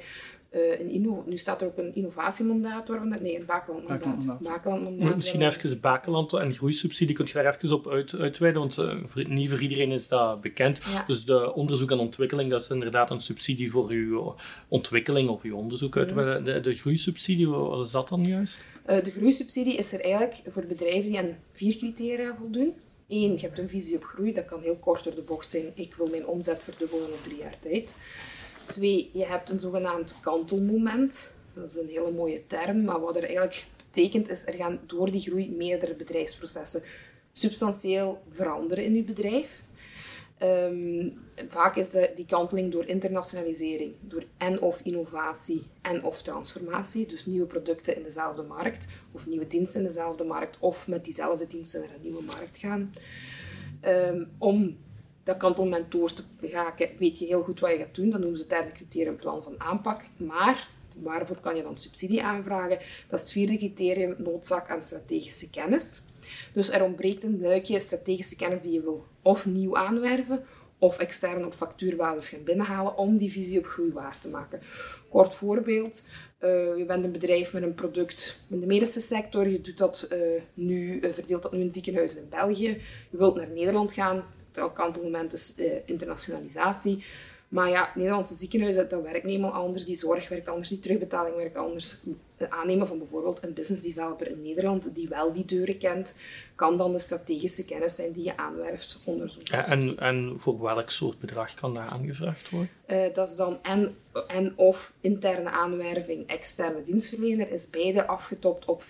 Uh, 0.55 0.81
een 0.81 1.23
nu 1.27 1.39
staat 1.39 1.61
er 1.61 1.67
ook 1.67 1.79
een 1.79 1.95
innovatiemandaat 1.95 2.89
waarvan 2.89 3.09
nee, 3.09 3.39
een 3.39 3.47
bakelandmandaat. 3.47 4.41
bakelandmandaat. 4.41 5.15
Misschien 5.15 5.43
even 5.43 5.81
bakeland 5.81 6.33
en 6.33 6.55
groeisubsidie, 6.55 7.15
kun 7.15 7.27
je 7.27 7.33
daar 7.33 7.57
even 7.57 7.75
op 7.75 7.89
uit, 7.89 8.15
uitweiden, 8.15 8.61
want 8.61 8.79
uh, 8.79 8.95
voor, 9.07 9.29
niet 9.29 9.51
voor 9.51 9.61
iedereen 9.61 9.91
is 9.91 10.09
dat 10.09 10.41
bekend. 10.41 10.81
Ja. 10.93 11.05
Dus 11.07 11.25
de 11.25 11.55
onderzoek 11.55 11.91
en 11.91 11.99
ontwikkeling, 11.99 12.51
dat 12.51 12.63
is 12.63 12.71
inderdaad 12.71 13.11
een 13.11 13.21
subsidie 13.21 13.71
voor 13.71 13.91
uw 13.91 14.35
ontwikkeling 14.69 15.29
of 15.29 15.43
uw 15.43 15.57
onderzoek. 15.57 15.97
Uit, 15.97 16.11
ja. 16.15 16.39
de, 16.39 16.61
de 16.61 16.75
groeisubsidie, 16.75 17.49
wat 17.49 17.87
is 17.87 17.93
dat 17.93 18.09
dan 18.09 18.27
juist? 18.27 18.65
Uh, 18.91 19.05
de 19.05 19.11
groeisubsidie 19.11 19.77
is 19.77 19.93
er 19.93 20.01
eigenlijk 20.01 20.43
voor 20.49 20.67
bedrijven 20.67 21.11
die 21.11 21.19
aan 21.19 21.37
vier 21.53 21.77
criteria 21.77 22.37
voldoen. 22.39 22.75
Eén, 23.09 23.33
je 23.33 23.41
hebt 23.41 23.59
een 23.59 23.69
visie 23.69 23.97
op 23.97 24.05
groei, 24.05 24.33
dat 24.33 24.45
kan 24.45 24.61
heel 24.61 24.77
kort 24.77 25.05
door 25.05 25.15
de 25.15 25.23
bocht 25.23 25.51
zijn. 25.51 25.65
Ik 25.75 25.95
wil 25.95 26.07
mijn 26.07 26.27
omzet 26.27 26.63
verdubbelen 26.63 27.07
op 27.07 27.25
drie 27.25 27.39
jaar 27.39 27.59
tijd. 27.61 27.97
Twee, 28.67 29.11
je 29.13 29.25
hebt 29.25 29.51
een 29.51 29.61
zogenaamd 29.61 30.19
kantelmoment. 30.21 31.33
Dat 31.55 31.71
is 31.71 31.77
een 31.77 31.89
hele 31.89 32.13
mooie 32.13 32.47
term, 32.47 32.85
maar 32.85 33.01
wat 33.01 33.17
er 33.17 33.25
eigenlijk 33.25 33.67
betekent 33.91 34.29
is, 34.29 34.47
er 34.47 34.55
gaan 34.55 34.81
door 34.87 35.11
die 35.11 35.21
groei 35.21 35.51
meerdere 35.51 35.95
bedrijfsprocessen 35.95 36.83
substantieel 37.33 38.23
veranderen 38.31 38.85
in 38.85 38.95
je 38.95 39.03
bedrijf. 39.03 39.67
Um, 40.43 41.13
vaak 41.49 41.77
is 41.77 41.91
die 42.15 42.27
kanteling 42.27 42.73
door 42.73 42.87
internationalisering, 42.87 43.95
door 44.01 44.25
en 44.37 44.61
of 44.61 44.81
innovatie 44.81 45.63
en 45.83 46.05
of 46.05 46.23
transformatie, 46.23 47.07
dus 47.07 47.27
nieuwe 47.27 47.47
producten 47.47 47.97
in 47.97 48.03
dezelfde 48.03 48.43
markt 48.43 48.89
of 49.13 49.27
nieuwe 49.27 49.47
diensten 49.47 49.81
in 49.81 49.87
dezelfde 49.87 50.25
markt 50.25 50.59
of 50.61 50.89
met 50.89 51.05
diezelfde 51.05 51.47
diensten 51.47 51.81
naar 51.81 51.95
een 51.95 52.03
nieuwe 52.03 52.23
markt 52.23 52.59
gaan. 52.59 52.95
Um, 53.87 54.29
om 54.39 54.77
dat 55.25 55.37
kantelmoment 55.37 55.93
door 55.93 56.13
te 56.13 56.23
begaken, 56.41 56.89
weet 56.99 57.19
je 57.19 57.27
heel 57.27 57.43
goed 57.43 57.61
wat 57.61 57.71
je 57.71 57.77
gaat 57.77 57.95
doen. 57.95 58.11
Dan 58.11 58.21
noemen 58.21 58.39
ze 58.39 58.45
het 58.45 58.53
derde 58.53 58.73
criterium 58.73 59.17
plan 59.17 59.43
van 59.43 59.55
aanpak. 59.61 60.07
Maar 60.17 60.69
waarvoor 60.95 61.41
kan 61.41 61.57
je 61.57 61.63
dan 61.63 61.77
subsidie 61.77 62.23
aanvragen? 62.23 62.79
Dat 63.09 63.19
is 63.19 63.21
het 63.21 63.33
vierde 63.33 63.57
criterium, 63.57 64.15
noodzaak 64.19 64.71
aan 64.71 64.83
strategische 64.83 65.51
kennis. 65.51 66.03
Dus 66.53 66.71
er 66.71 66.83
ontbreekt 66.83 67.25
een 67.25 67.41
luikje 67.41 67.79
strategische 67.79 68.37
kennis 68.37 68.61
die 68.61 68.73
je 68.73 68.81
wil 68.81 69.05
of 69.23 69.47
nieuw 69.47 69.77
aanwerven, 69.77 70.45
of 70.79 70.99
extern 70.99 71.47
op 71.47 71.55
factuurbasis 71.55 72.29
gaan 72.29 72.45
binnenhalen 72.45 72.97
om 72.97 73.17
die 73.17 73.31
visie 73.31 73.59
op 73.59 73.67
groei 73.67 73.93
waar 73.93 74.19
te 74.19 74.29
maken. 74.29 74.61
Kort 75.09 75.35
voorbeeld, 75.35 76.09
uh, 76.41 76.77
je 76.77 76.85
bent 76.87 77.05
een 77.05 77.13
bedrijf 77.13 77.53
met 77.53 77.63
een 77.63 77.75
product 77.75 78.41
in 78.51 78.61
de 78.61 78.67
medische 78.67 79.01
sector, 79.01 79.49
je 79.49 79.61
doet 79.61 79.79
dat, 79.79 80.09
uh, 80.13 80.19
nu, 80.55 81.01
uh, 81.01 81.11
verdeelt 81.11 81.43
dat 81.43 81.53
nu 81.53 81.61
in 81.61 81.73
ziekenhuizen 81.73 82.23
in 82.23 82.29
België, 82.29 82.69
je 83.11 83.17
wilt 83.17 83.37
naar 83.37 83.49
Nederland 83.49 83.93
gaan, 83.93 84.25
het 84.57 84.73
kantelmoment 84.73 85.33
is 85.33 85.55
uh, 85.57 85.73
internationalisatie. 85.85 87.05
Maar 87.55 87.71
ja, 87.71 87.91
Nederlandse 87.95 88.35
ziekenhuizen, 88.35 88.89
dat 88.89 89.03
werkt 89.03 89.25
helemaal 89.25 89.53
anders. 89.53 89.85
Die 89.85 89.97
zorg 89.97 90.29
werkt 90.29 90.49
anders, 90.49 90.69
die 90.69 90.81
terugbetaling 90.81 91.37
werkt 91.37 91.57
anders. 91.57 92.01
Het 92.37 92.51
aannemen 92.51 92.87
van 92.87 92.99
bijvoorbeeld 92.99 93.43
een 93.43 93.53
business 93.53 93.83
developer 93.83 94.31
in 94.31 94.43
Nederland 94.43 94.95
die 94.95 95.09
wel 95.09 95.33
die 95.33 95.45
deuren 95.45 95.79
kent, 95.79 96.17
kan 96.55 96.79
dan 96.79 96.93
de 96.93 96.99
strategische 96.99 97.65
kennis 97.65 97.95
zijn 97.95 98.13
die 98.13 98.25
je 98.25 98.37
aanwerft 98.37 99.01
onder 99.05 99.31
zo'n 99.31 99.43
Ja, 99.45 99.67
en, 99.67 99.99
en 99.99 100.35
voor 100.37 100.63
welk 100.63 100.91
soort 100.91 101.19
bedrag 101.19 101.55
kan 101.55 101.75
daar 101.75 101.89
aangevraagd 101.89 102.51
worden? 102.51 102.71
Eh, 102.87 103.15
dat 103.15 103.29
is 103.29 103.37
dan 103.37 103.59
en, 103.63 103.97
en 104.27 104.53
of 104.57 104.93
interne 105.01 105.51
aanwerving, 105.51 106.27
externe 106.27 106.83
dienstverlener, 106.85 107.51
is 107.51 107.71
beide 107.71 108.07
afgetopt 108.07 108.65
op 108.65 108.83
50% 108.83 108.87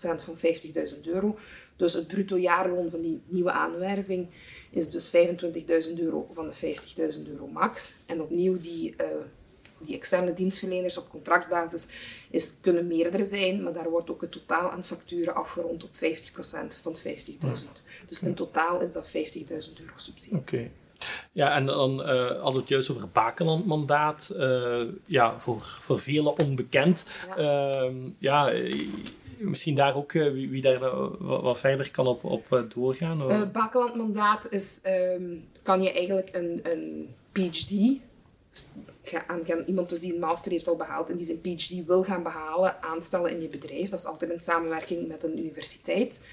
van 0.00 0.36
50.000 0.36 1.00
euro. 1.02 1.38
Dus 1.76 1.92
het 1.92 2.06
bruto 2.06 2.38
jaarloon 2.38 2.90
van 2.90 3.00
die 3.00 3.20
nieuwe 3.26 3.52
aanwerving 3.52 4.28
is 4.70 4.90
dus 4.90 5.10
25.000 5.90 5.98
euro 5.98 6.26
van 6.30 6.48
de 6.48 6.76
50.000 7.14 7.30
euro 7.30 7.46
max. 7.46 7.94
En 8.06 8.22
opnieuw, 8.22 8.58
die, 8.58 8.94
uh, 9.00 9.06
die 9.78 9.96
externe 9.96 10.34
dienstverleners 10.34 10.98
op 10.98 11.10
contractbasis 11.10 11.86
is, 12.30 12.54
kunnen 12.60 12.86
meerdere 12.86 13.24
zijn, 13.24 13.62
maar 13.62 13.72
daar 13.72 13.90
wordt 13.90 14.10
ook 14.10 14.20
het 14.20 14.32
totaal 14.32 14.70
aan 14.70 14.84
facturen 14.84 15.34
afgerond 15.34 15.84
op 15.84 15.90
50% 15.90 15.96
van 16.82 16.96
50.000. 16.96 17.02
Dus 18.08 18.22
in 18.22 18.34
totaal 18.34 18.80
is 18.80 18.92
dat 18.92 19.08
50.000 19.08 19.12
euro 19.50 19.92
subsidie. 19.96 20.38
Oké. 20.38 20.70
Ja, 21.32 21.54
en 21.54 21.66
dan 21.66 22.00
uh, 22.00 22.06
hadden 22.06 22.52
we 22.52 22.58
het 22.58 22.68
juist 22.68 22.90
over 22.90 23.08
Bakeland-mandaat. 23.08 24.32
Uh, 24.36 24.82
ja, 25.06 25.38
voor, 25.38 25.60
voor 25.60 26.00
velen 26.00 26.38
onbekend. 26.38 27.06
Ja, 27.36 27.84
uh, 27.84 27.92
ja 28.18 28.52
misschien 29.38 29.74
daar 29.74 29.96
ook 29.96 30.12
uh, 30.12 30.32
wie, 30.32 30.50
wie, 30.50 30.62
daar 30.62 30.80
wat, 31.18 31.58
verder 31.58 31.90
kan 31.90 32.06
op, 32.06 32.24
op 32.24 32.66
doorgaan. 32.74 33.30
Uh, 33.30 33.50
Bakeland-mandaat 33.50 34.52
is, 34.52 34.80
um, 35.16 35.44
kan 35.62 35.82
je 35.82 35.92
eigenlijk 35.92 36.28
een, 36.32 36.60
een 36.62 37.14
PhD 37.32 38.00
aan 39.26 39.44
gaan, 39.44 39.64
iemand 39.66 39.88
dus 39.88 40.00
die 40.00 40.14
een 40.14 40.20
master 40.20 40.52
heeft 40.52 40.68
al 40.68 40.76
behaald 40.76 41.10
en 41.10 41.16
die 41.16 41.26
zijn 41.26 41.40
PhD 41.40 41.86
wil 41.86 42.02
gaan 42.02 42.22
behalen, 42.22 42.82
aanstellen 42.82 43.30
in 43.30 43.40
je 43.40 43.48
bedrijf. 43.48 43.90
Dat 43.90 43.98
is 43.98 44.06
altijd 44.06 44.30
in 44.30 44.38
samenwerking 44.38 45.08
met 45.08 45.22
een 45.22 45.38
universiteit. 45.38 46.26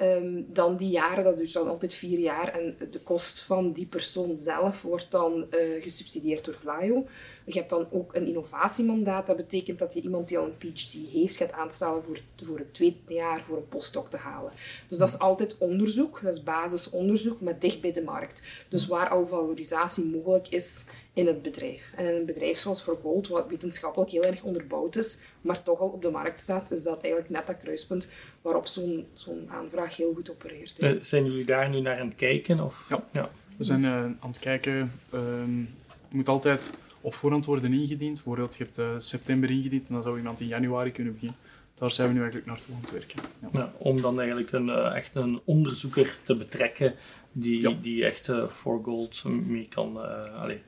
Um, 0.00 0.46
dan 0.52 0.76
die 0.76 0.90
jaren, 0.90 1.24
dat 1.24 1.36
duurt 1.38 1.52
dan 1.52 1.68
altijd 1.68 1.94
vier 1.94 2.18
jaar. 2.18 2.48
En 2.48 2.76
de 2.90 3.00
kost 3.00 3.40
van 3.40 3.72
die 3.72 3.86
persoon 3.86 4.38
zelf 4.38 4.82
wordt 4.82 5.10
dan 5.10 5.46
gesubsidieerd 5.80 6.44
door 6.44 6.54
Vlaio. 6.60 7.06
Je 7.48 7.58
hebt 7.58 7.70
dan 7.70 7.86
ook 7.90 8.14
een 8.14 8.26
innovatiemandaat. 8.26 9.26
Dat 9.26 9.36
betekent 9.36 9.78
dat 9.78 9.94
je 9.94 10.00
iemand 10.00 10.28
die 10.28 10.38
al 10.38 10.44
een 10.44 10.72
PhD 10.72 10.96
heeft 11.12 11.36
gaat 11.36 11.52
aanstellen 11.52 12.02
voor, 12.02 12.20
voor 12.46 12.58
het 12.58 12.74
tweede 12.74 13.14
jaar 13.14 13.44
voor 13.44 13.56
een 13.56 13.68
postdoc 13.68 14.10
te 14.10 14.16
halen. 14.16 14.52
Dus 14.88 14.98
dat 14.98 15.08
is 15.08 15.18
altijd 15.18 15.58
onderzoek, 15.58 16.20
dat 16.22 16.34
is 16.34 16.42
basisonderzoek, 16.42 17.40
maar 17.40 17.58
dicht 17.58 17.80
bij 17.80 17.92
de 17.92 18.02
markt. 18.02 18.42
Dus 18.68 18.86
waar 18.86 19.08
al 19.08 19.26
valorisatie 19.26 20.04
mogelijk 20.04 20.48
is 20.48 20.84
in 21.12 21.26
het 21.26 21.42
bedrijf. 21.42 21.92
En 21.96 22.06
in 22.06 22.14
een 22.14 22.24
bedrijf 22.24 22.58
zoals 22.58 22.82
voor 22.82 22.98
Gold, 23.02 23.28
wat 23.28 23.48
wetenschappelijk 23.48 24.10
heel 24.10 24.24
erg 24.24 24.42
onderbouwd 24.42 24.96
is, 24.96 25.20
maar 25.40 25.62
toch 25.62 25.80
al 25.80 25.88
op 25.88 26.02
de 26.02 26.10
markt 26.10 26.40
staat, 26.40 26.70
is 26.70 26.82
dat 26.82 27.00
eigenlijk 27.00 27.30
net 27.30 27.46
dat 27.46 27.58
kruispunt 27.58 28.08
waarop 28.42 28.66
zo'n 28.66 29.06
zo'n 29.14 29.48
aanvraag 29.50 29.96
heel 29.96 30.14
goed 30.14 30.30
opereert. 30.30 30.74
Uh, 30.78 30.90
zijn 31.00 31.24
jullie 31.24 31.44
daar 31.44 31.68
nu 31.68 31.80
naar 31.80 31.98
aan 31.98 32.06
het 32.06 32.16
kijken? 32.16 32.60
Of? 32.60 32.86
Ja. 32.88 33.04
ja. 33.12 33.28
we 33.56 33.64
zijn 33.64 33.82
uh, 33.82 33.92
aan 33.92 34.18
het 34.20 34.38
kijken. 34.38 34.92
Um, 35.14 35.68
je 36.08 36.16
moet 36.16 36.28
altijd 36.28 36.72
op 37.08 37.14
voorhand 37.14 37.46
worden 37.46 37.72
ingediend. 37.72 38.14
Bijvoorbeeld, 38.14 38.56
je 38.56 38.64
hebt 38.64 38.78
uh, 38.78 38.94
september 38.98 39.50
ingediend 39.50 39.88
en 39.88 39.94
dan 39.94 40.02
zou 40.02 40.16
iemand 40.16 40.40
in 40.40 40.46
januari 40.46 40.92
kunnen 40.92 41.12
beginnen. 41.12 41.38
Daar 41.74 41.90
zijn 41.90 42.08
we 42.08 42.14
nu 42.14 42.20
eigenlijk 42.20 42.50
naartoe 42.50 42.74
aan 42.74 42.80
het 42.80 42.90
werken. 42.90 43.22
Ja. 43.40 43.48
Ja, 43.52 43.72
om 43.78 44.00
dan 44.00 44.18
eigenlijk 44.18 44.52
een, 44.52 44.70
echt 44.70 45.14
een 45.14 45.40
onderzoeker 45.44 46.16
te 46.22 46.36
betrekken 46.36 46.94
die, 47.32 47.80
die 47.80 48.04
echt 48.04 48.30
voor 48.48 48.84
gold 48.84 49.24
mee 49.24 49.68
kan... 49.68 49.96
Allez, 50.34 50.58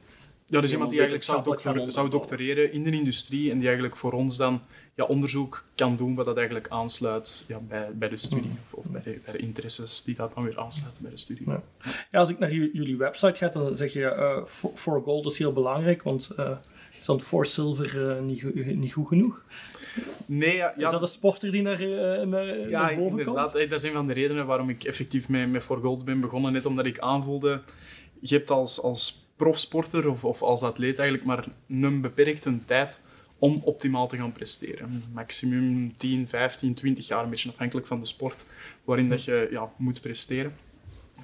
ja, 0.50 0.61
dus 0.61 0.73
iemand 0.73 0.90
die 0.90 0.99
eigenlijk 0.99 1.28
zou, 1.28 1.42
doctor, 1.45 1.92
zou 1.92 2.11
doctoreren 2.11 2.73
in 2.73 2.83
de 2.83 2.90
industrie 2.90 3.50
en 3.50 3.57
die 3.57 3.66
eigenlijk 3.66 3.97
voor 3.97 4.12
ons 4.12 4.37
dan 4.37 4.62
ja, 4.95 5.04
onderzoek 5.04 5.64
kan 5.75 5.97
doen 5.97 6.14
wat 6.14 6.26
dat 6.26 6.37
eigenlijk 6.37 6.69
aansluit 6.69 7.45
ja, 7.49 7.59
bij, 7.59 7.88
bij 7.95 8.09
de 8.09 8.16
studie 8.16 8.50
of, 8.62 8.73
of 8.73 8.85
bij, 8.85 9.02
de, 9.02 9.21
bij, 9.25 9.33
de, 9.33 9.38
interesses 9.38 10.02
die 10.02 10.14
dat 10.14 10.35
dan 10.35 10.45
weer 10.45 10.59
aansluiten 10.59 11.02
bij 11.02 11.11
de 11.11 11.19
studie. 11.19 11.45
Ja, 11.47 11.62
ja 12.11 12.19
als 12.19 12.28
ik 12.28 12.38
naar 12.38 12.52
jullie 12.52 12.97
website 12.97 13.35
ga, 13.35 13.49
dan 13.49 13.76
zeg 13.76 13.92
je 13.92 14.00
uh, 14.00 14.45
for, 14.75 15.02
gold 15.02 15.26
is 15.26 15.38
heel 15.38 15.52
belangrijk, 15.52 16.02
want 16.02 16.30
uh, 16.38 16.50
is 17.00 17.07
dan 17.07 17.21
for 17.21 17.47
silver 17.47 18.16
uh, 18.16 18.21
niet, 18.21 18.54
niet 18.76 18.92
goed 18.92 19.09
genoeg? 19.09 19.45
Nee, 20.26 20.57
ja, 20.57 20.76
Is 20.76 20.90
dat 20.90 21.02
een 21.02 21.09
sporter 21.09 21.52
die 21.52 21.62
naar, 21.62 21.83
uh, 21.83 22.26
naar, 22.26 22.69
ja, 22.69 22.95
boven 22.95 23.19
inderdaad. 23.19 23.52
komt? 23.52 23.71
Dat 23.71 23.83
is 23.83 23.88
een 23.88 23.95
van 23.95 24.07
de 24.07 24.12
redenen 24.12 24.47
waarom 24.47 24.69
ik 24.69 24.85
effectief 24.85 25.28
met, 25.28 25.50
met 25.50 25.62
For 25.62 25.80
Gold 25.80 26.04
ben 26.04 26.21
begonnen. 26.21 26.52
Net 26.52 26.66
omdat 26.66 26.87
ik 26.87 26.99
aanvoelde, 26.99 27.61
je 28.21 28.35
hebt 28.35 28.50
als, 28.50 28.80
als 28.80 29.29
profsporter 29.40 30.09
of, 30.09 30.25
of 30.25 30.42
als 30.42 30.62
atleet 30.62 30.99
eigenlijk 30.99 31.28
maar 31.28 31.44
een 31.68 32.00
beperkte 32.00 32.59
tijd 32.64 33.00
om 33.38 33.61
optimaal 33.64 34.09
te 34.09 34.16
gaan 34.16 34.32
presteren. 34.32 35.04
Maximum 35.12 35.97
10, 35.97 36.28
15, 36.28 36.75
20 36.75 37.06
jaar, 37.06 37.25
een 37.25 37.30
beetje 37.30 37.49
afhankelijk 37.49 37.87
van 37.87 38.00
de 38.00 38.06
sport 38.06 38.47
waarin 38.85 39.09
dat 39.09 39.25
je 39.25 39.49
ja, 39.50 39.73
moet 39.76 40.00
presteren. 40.00 40.54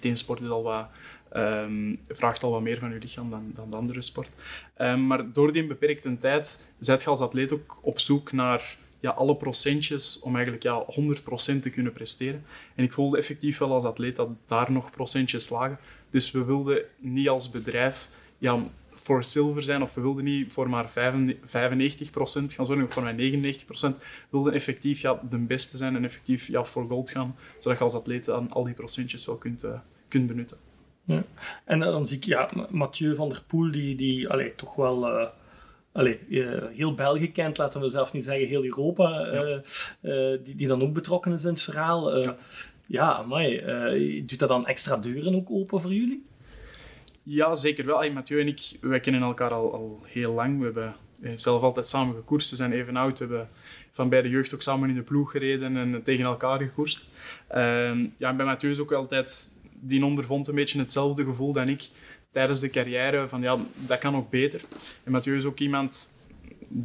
De 0.01 0.07
ene 0.07 0.17
sport 0.17 0.49
al 0.49 0.63
wat, 0.63 0.87
um, 1.35 1.99
vraagt 2.09 2.43
al 2.43 2.51
wat 2.51 2.61
meer 2.61 2.79
van 2.79 2.93
je 2.93 2.99
lichaam 2.99 3.31
dan, 3.31 3.51
dan 3.55 3.71
de 3.71 3.77
andere 3.77 4.03
sport. 4.03 4.31
Um, 4.79 5.07
maar 5.07 5.33
door 5.33 5.53
die 5.53 5.67
beperkte 5.67 6.19
tijd 6.19 6.73
zet 6.79 7.03
je 7.03 7.09
als 7.09 7.21
atleet 7.21 7.53
ook 7.53 7.79
op 7.81 7.99
zoek 7.99 8.33
naar 8.33 8.77
ja, 9.07 9.13
alle 9.13 9.37
procentjes 9.37 10.21
om 10.21 10.35
eigenlijk 10.35 10.65
ja, 10.65 10.85
100% 11.57 11.61
te 11.61 11.71
kunnen 11.71 11.93
presteren. 11.93 12.45
En 12.75 12.85
ik 12.85 12.93
voelde 12.93 13.19
effectief 13.19 13.59
wel 13.59 13.73
als 13.73 13.85
atleet 13.85 14.17
dat 14.17 14.29
daar 14.47 14.73
nog 14.73 14.91
procentjes 14.91 15.49
lagen. 15.49 15.79
Dus 16.11 16.31
we 16.31 16.45
wilden 16.45 16.85
niet 16.99 17.29
als 17.29 17.51
bedrijf 17.51 18.09
ja, 18.39 18.63
voor 18.89 19.25
silver 19.25 19.63
zijn, 19.63 19.83
of 19.83 19.95
we 19.95 20.01
wilden 20.01 20.25
niet 20.25 20.53
voor 20.53 20.69
maar 20.71 20.91
95% 20.91 20.93
gaan 20.93 22.67
zorgen, 22.67 22.83
of 22.83 22.93
voor 22.93 23.03
maar 23.03 23.15
99%. 23.15 23.17
We 23.19 23.97
wilden 24.31 24.53
effectief 24.53 25.01
ja, 25.01 25.21
de 25.31 25.39
beste 25.39 25.77
zijn 25.77 25.97
en 25.97 26.05
effectief 26.05 26.49
ja, 26.49 26.65
voor 26.65 26.87
gold 26.89 27.11
gaan, 27.11 27.37
zodat 27.59 27.79
je 27.79 27.85
als 27.85 27.95
atleet 27.95 28.25
dan 28.25 28.51
al 28.51 28.65
die 28.65 28.75
procentjes 28.75 29.27
wel 29.27 29.39
kunt, 29.39 29.65
uh, 29.65 29.71
kunt 30.09 30.27
benutten. 30.27 30.57
Ja. 31.05 31.25
En 31.65 31.79
dan 31.79 32.07
zie 32.07 32.17
ik 32.17 32.25
ja, 32.25 32.51
Mathieu 32.71 33.15
van 33.15 33.29
der 33.29 33.43
Poel, 33.47 33.71
die, 33.71 33.97
die 33.97 34.29
allee, 34.29 34.55
toch 34.55 34.75
wel... 34.75 35.09
Uh 35.09 35.27
allee, 35.97 36.21
heel 36.75 36.95
België 36.95 37.33
kent, 37.33 37.59
laten 37.59 37.81
we 37.81 37.91
zelf 37.91 38.13
niet 38.13 38.25
zeggen 38.25 38.47
heel 38.47 38.65
Europa, 38.65 39.27
ja. 39.33 39.45
uh, 39.45 39.59
uh, 40.33 40.39
die, 40.45 40.55
die 40.55 40.67
dan 40.67 40.83
ook 40.83 40.93
betrokken 40.93 41.33
is 41.33 41.45
in 41.45 41.51
het 41.51 41.63
verhaal. 41.63 42.23
ja, 42.23 42.37
ja 42.87 43.23
maar 43.23 43.51
doet 44.27 44.39
dat 44.39 44.49
dan 44.49 44.67
extra 44.67 44.97
deuren 44.97 45.35
ook 45.35 45.51
open 45.51 45.81
voor 45.81 45.93
jullie? 45.93 46.25
Ja, 47.23 47.55
zeker 47.55 47.87
wel. 47.87 47.99
Hey, 47.99 48.13
Mathieu 48.13 48.41
en 48.41 48.47
ik, 48.47 48.61
wij 48.81 49.01
kennen 49.01 49.23
elkaar 49.23 49.51
al, 49.51 49.73
al 49.73 50.01
heel 50.07 50.33
lang. 50.33 50.59
We 50.59 50.65
hebben 50.65 50.95
zelf 51.35 51.63
altijd 51.63 51.87
samen 51.87 52.15
gekoerst. 52.15 52.51
We 52.51 52.57
zijn 52.57 52.73
even 52.73 52.97
oud. 52.97 53.19
We 53.19 53.25
hebben 53.25 53.49
van 53.97 54.09
bij 54.09 54.23
de 54.23 54.29
jeugd 54.29 54.55
ook 54.55 54.63
samen 54.63 54.89
in 54.89 54.95
de 54.95 55.03
ploeg 55.03 55.31
gereden 55.31 55.77
en 55.77 56.03
tegen 56.03 56.25
elkaar 56.25 56.59
gekoerst. 56.59 57.09
Ehm, 57.49 58.07
ja, 58.17 58.29
en 58.29 58.37
bij 58.37 58.47
Mathieu 58.47 58.71
is 58.71 58.79
ook 58.79 58.93
altijd, 58.93 59.51
die 59.81 60.05
ondervond 60.05 60.49
een 60.49 60.55
beetje 60.55 60.79
hetzelfde 60.79 61.25
gevoel 61.25 61.53
dan 61.53 61.69
ik 61.69 61.89
tijdens 62.37 62.61
de 62.61 62.71
carrière 62.71 63.29
van 63.29 63.43
ja, 63.43 63.59
dat 63.87 63.99
kan 63.99 64.17
ook 64.17 64.31
beter. 64.31 64.61
En 65.05 65.13
Mathieu 65.13 65.37
is 65.37 65.45
ook 65.45 65.59
iemand, 65.59 66.13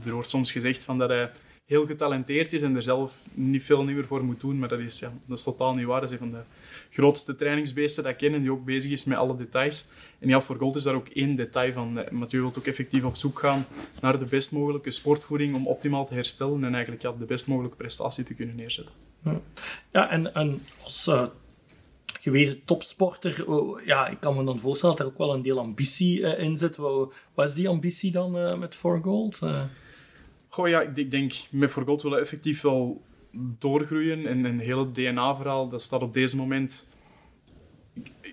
er 0.05 0.13
wordt 0.13 0.29
soms 0.29 0.51
gezegd 0.51 0.83
van 0.83 0.97
dat 0.97 1.09
hij 1.09 1.31
heel 1.65 1.85
getalenteerd 1.85 2.53
is 2.53 2.61
en 2.61 2.75
er 2.75 2.81
zelf 2.81 3.25
niet 3.33 3.63
veel 3.63 3.83
meer 3.83 4.05
voor 4.05 4.23
moet 4.23 4.39
doen, 4.39 4.59
maar 4.59 4.69
dat 4.69 4.79
is, 4.79 4.99
ja, 4.99 5.11
dat 5.27 5.37
is 5.37 5.43
totaal 5.43 5.75
niet 5.75 5.85
waar. 5.85 6.01
Dat 6.01 6.11
is 6.11 6.19
een 6.19 6.31
van 6.31 6.39
de 6.39 6.43
grootste 6.89 7.35
trainingsbeesten 7.35 8.03
dat 8.03 8.11
ik 8.11 8.17
ken 8.17 8.33
en 8.33 8.41
die 8.41 8.51
ook 8.51 8.65
bezig 8.65 8.91
is 8.91 9.03
met 9.03 9.17
alle 9.17 9.37
details. 9.37 9.87
En 10.19 10.27
ja, 10.29 10.41
voor 10.41 10.55
Gold 10.55 10.75
is 10.75 10.83
daar 10.83 10.95
ook 10.95 11.07
één 11.07 11.35
detail 11.35 11.73
van. 11.73 11.93
Mathieu 12.11 12.41
wil 12.41 12.53
ook 12.57 12.67
effectief 12.67 13.03
op 13.03 13.15
zoek 13.15 13.39
gaan 13.39 13.65
naar 14.01 14.19
de 14.19 14.25
best 14.25 14.51
mogelijke 14.51 14.91
sportvoeding 14.91 15.55
om 15.55 15.67
optimaal 15.67 16.05
te 16.05 16.13
herstellen 16.13 16.63
en 16.63 16.73
eigenlijk 16.73 17.01
ja, 17.03 17.11
de 17.11 17.25
best 17.25 17.47
mogelijke 17.47 17.77
prestatie 17.77 18.23
te 18.23 18.33
kunnen 18.33 18.55
neerzetten. 18.55 18.93
Ja, 19.91 20.09
en, 20.09 20.33
en 20.33 20.61
als 20.83 21.07
uh, 21.07 21.23
gewezen 22.21 22.65
topsporter, 22.65 23.45
uh, 23.47 23.85
ja, 23.85 24.07
ik 24.07 24.19
kan 24.19 24.35
me 24.35 24.43
dan 24.43 24.59
voorstellen 24.59 24.95
dat 24.95 25.05
er 25.05 25.11
ook 25.11 25.17
wel 25.17 25.33
een 25.33 25.41
deel 25.41 25.59
ambitie 25.59 26.19
uh, 26.19 26.39
in 26.39 26.57
zit. 26.57 26.77
Wat, 26.77 27.13
is 27.35 27.53
die 27.53 27.69
ambitie 27.69 28.11
dan 28.11 28.59
met 28.59 28.75
For 28.75 29.01
Gold? 29.01 29.39
Goh, 30.47 30.67
ja, 30.67 30.81
ik, 30.81 30.97
ik 30.97 31.11
denk 31.11 31.33
met 31.49 31.71
For 31.71 31.85
Gold 31.85 32.01
willen 32.01 32.19
effectief 32.19 32.61
wel 32.61 33.01
doorgroeien 33.31 34.25
en 34.25 34.45
een 34.45 34.59
hele 34.59 34.91
DNA-verhaal, 34.91 35.69
dat 35.69 35.81
staat 35.81 36.01
op 36.01 36.13
deze 36.13 36.35
moment 36.35 36.89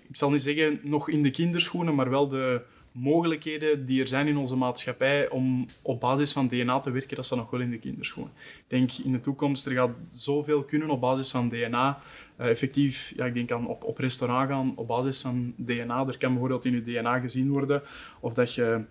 ik 0.08 0.16
zal 0.16 0.30
niet 0.30 0.42
zeggen 0.42 0.80
nog 0.82 1.08
in 1.08 1.22
de 1.22 1.30
kinderschoenen, 1.30 1.94
maar 1.94 2.10
wel 2.10 2.28
de 2.28 2.62
mogelijkheden 3.00 3.86
die 3.86 4.00
er 4.00 4.08
zijn 4.08 4.26
in 4.26 4.36
onze 4.36 4.56
maatschappij 4.56 5.28
om 5.28 5.66
op 5.82 6.00
basis 6.00 6.32
van 6.32 6.48
DNA 6.48 6.80
te 6.80 6.90
werken, 6.90 7.16
dat 7.16 7.24
staat 7.24 7.38
nog 7.38 7.50
wel 7.50 7.60
in 7.60 7.70
de 7.70 7.78
kinderschoenen. 7.78 8.32
Ik 8.36 8.64
denk 8.66 8.90
in 8.92 9.12
de 9.12 9.20
toekomst, 9.20 9.66
er 9.66 9.72
gaat 9.72 9.90
zoveel 10.08 10.62
kunnen 10.62 10.90
op 10.90 11.00
basis 11.00 11.30
van 11.30 11.48
DNA. 11.48 11.98
Eh, 12.36 12.48
effectief, 12.48 13.12
ja, 13.16 13.24
ik 13.24 13.34
denk 13.34 13.52
aan 13.52 13.66
op, 13.66 13.84
op 13.84 13.98
restaurant 13.98 14.48
gaan 14.50 14.72
op 14.76 14.86
basis 14.86 15.20
van 15.20 15.54
DNA. 15.56 16.06
Er 16.06 16.18
kan 16.18 16.30
bijvoorbeeld 16.30 16.64
in 16.64 16.72
je 16.72 16.82
DNA 16.82 17.18
gezien 17.18 17.50
worden 17.50 17.82
of 18.20 18.34
dat 18.34 18.54
je 18.54 18.84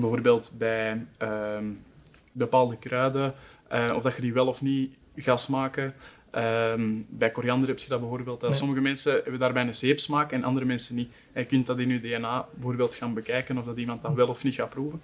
bijvoorbeeld 0.00 0.54
bij 0.58 1.06
uh, 1.22 1.58
bepaalde 2.32 2.76
kruiden, 2.76 3.34
uh, 3.72 3.92
of 3.96 4.02
dat 4.02 4.14
je 4.14 4.22
die 4.22 4.32
wel 4.32 4.46
of 4.46 4.62
niet 4.62 4.96
gaat 5.16 5.40
smaken. 5.40 5.94
Ehm, 6.34 6.92
bij 7.08 7.30
koriander 7.30 7.68
heb 7.68 7.78
je 7.78 7.88
dat 7.88 8.00
bijvoorbeeld. 8.00 8.40
Dat 8.40 8.56
Sommige 8.56 8.80
mensen 8.80 9.12
hebben 9.12 9.38
daarbij 9.38 9.66
een 9.66 9.74
zeepsmaak 9.74 10.32
en 10.32 10.44
andere 10.44 10.66
mensen 10.66 10.94
niet. 10.94 11.12
je 11.34 11.44
kunt 11.44 11.66
dat 11.66 11.78
in 11.78 11.88
je 11.88 12.00
DNA 12.00 12.48
bijvoorbeeld 12.54 12.94
gaan 12.94 13.14
bekijken 13.14 13.58
of 13.58 13.64
dat 13.64 13.78
iemand 13.78 14.02
dat 14.02 14.14
wel 14.14 14.28
of 14.28 14.44
niet 14.44 14.54
gaat 14.54 14.68
proeven. 14.68 15.00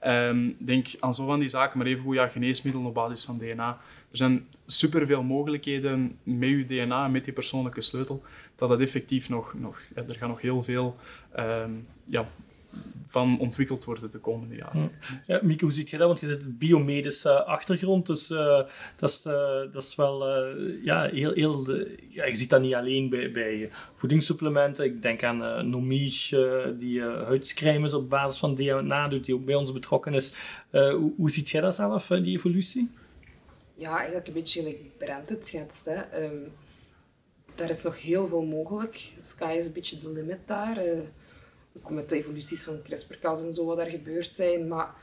Ehm, 0.00 0.50
denk 0.58 0.86
aan 1.00 1.14
zo 1.14 1.26
van 1.26 1.38
die 1.38 1.48
zaken, 1.48 1.78
maar 1.78 1.86
even 1.86 2.04
goed 2.04 2.14
ja, 2.14 2.28
geneesmiddelen 2.28 2.86
op 2.88 2.94
basis 2.94 3.24
van 3.24 3.38
DNA. 3.38 3.68
Er 4.10 4.16
zijn 4.16 4.46
superveel 4.66 5.22
mogelijkheden 5.22 6.18
met 6.22 6.48
je 6.48 6.64
DNA 6.64 7.08
met 7.08 7.24
die 7.24 7.32
persoonlijke 7.32 7.80
sleutel, 7.80 8.22
dat 8.56 8.68
dat 8.68 8.80
effectief 8.80 9.28
nog, 9.28 9.54
nog 9.54 9.80
er 9.94 10.14
gaan 10.14 10.28
nog 10.28 10.40
heel 10.40 10.62
veel 10.62 10.96
um, 11.38 11.86
ja, 12.04 12.24
van 13.14 13.38
ontwikkeld 13.38 13.84
worden 13.84 14.10
de 14.10 14.18
komende 14.18 14.54
jaren. 14.54 14.90
Ja, 15.26 15.40
Mieke, 15.42 15.64
hoe 15.64 15.74
ziet 15.74 15.90
je 15.90 15.96
dat? 15.96 16.06
Want 16.06 16.20
je 16.20 16.28
zit 16.28 16.42
een 16.42 16.58
biomedische 16.58 17.44
achtergrond, 17.44 18.06
dus 18.06 18.30
uh, 18.30 18.62
dat, 18.96 19.10
is, 19.10 19.24
uh, 19.26 19.32
dat 19.72 19.82
is 19.82 19.94
wel 19.94 20.28
uh, 20.28 20.84
ja, 20.84 21.08
heel... 21.08 21.32
heel 21.32 21.64
de, 21.64 21.98
ja, 22.08 22.24
je 22.24 22.36
ziet 22.36 22.50
dat 22.50 22.60
niet 22.60 22.74
alleen 22.74 23.08
bij, 23.08 23.30
bij 23.30 23.70
voedingssupplementen. 23.94 24.84
Ik 24.84 25.02
denk 25.02 25.22
aan 25.22 25.42
uh, 25.42 25.60
Nomiche, 25.60 26.76
die 26.78 27.02
huidscremes 27.02 27.94
op 27.94 28.08
basis 28.08 28.38
van 28.38 28.54
DNA 28.54 29.08
doet, 29.08 29.24
die 29.24 29.34
ook 29.34 29.44
bij 29.44 29.54
ons 29.54 29.72
betrokken 29.72 30.14
is. 30.14 30.34
hoe, 30.70 31.12
hoe 31.16 31.30
ziet 31.30 31.48
jij 31.48 31.60
dat 31.60 31.74
zelf, 31.74 32.06
die 32.06 32.36
evolutie? 32.36 32.90
Ja, 33.74 33.96
eigenlijk 33.96 34.26
een 34.26 34.32
beetje 34.32 34.60
gelijk 34.60 34.98
Brent 34.98 35.28
het 35.28 35.46
schetst. 35.46 35.84
Hè. 35.84 36.24
Um, 36.24 36.52
daar 37.54 37.70
is 37.70 37.82
nog 37.82 38.02
heel 38.02 38.28
veel 38.28 38.44
mogelijk. 38.44 39.12
Sky 39.20 39.54
is 39.58 39.66
een 39.66 39.72
beetje 39.72 39.98
de 39.98 40.12
limit 40.12 40.40
daar 40.46 40.78
met 41.88 42.08
de 42.08 42.16
evoluties 42.16 42.64
van 42.64 42.82
CRISPR-Cas 42.82 43.40
en 43.40 43.52
zo 43.52 43.64
wat 43.64 43.78
er 43.78 43.86
gebeurd 43.86 44.34
zijn. 44.34 44.68
Maar 44.68 44.94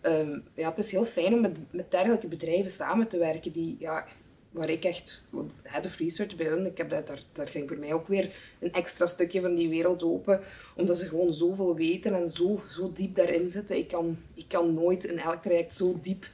ehm, 0.00 0.38
ja, 0.54 0.68
het 0.68 0.78
is 0.78 0.90
heel 0.90 1.04
fijn 1.04 1.34
om 1.34 1.40
met, 1.40 1.58
met 1.70 1.90
dergelijke 1.90 2.28
bedrijven 2.28 2.70
samen 2.70 3.08
te 3.08 3.18
werken 3.18 3.52
die, 3.52 3.76
ja, 3.78 4.06
waar 4.50 4.70
ik 4.70 4.84
echt, 4.84 5.22
head 5.62 5.86
of 5.86 5.96
research 5.96 6.36
bij 6.36 6.46
hun, 6.46 6.66
ik 6.66 6.78
heb 6.78 6.90
dat, 6.90 7.06
daar, 7.06 7.22
daar 7.32 7.48
ging 7.48 7.68
voor 7.68 7.78
mij 7.78 7.92
ook 7.92 8.08
weer 8.08 8.30
een 8.58 8.72
extra 8.72 9.06
stukje 9.06 9.40
van 9.40 9.54
die 9.54 9.68
wereld 9.68 10.02
open, 10.02 10.40
omdat 10.76 10.98
ze 10.98 11.08
gewoon 11.08 11.34
zoveel 11.34 11.76
weten 11.76 12.14
en 12.14 12.30
zo, 12.30 12.60
zo 12.68 12.92
diep 12.92 13.14
daarin 13.14 13.48
zitten. 13.48 13.76
Ik 13.76 13.88
kan, 13.88 14.18
ik 14.34 14.44
kan 14.48 14.74
nooit 14.74 15.04
in 15.04 15.18
elk 15.18 15.42
traject 15.42 15.74
zo 15.74 15.98
diep. 16.02 16.26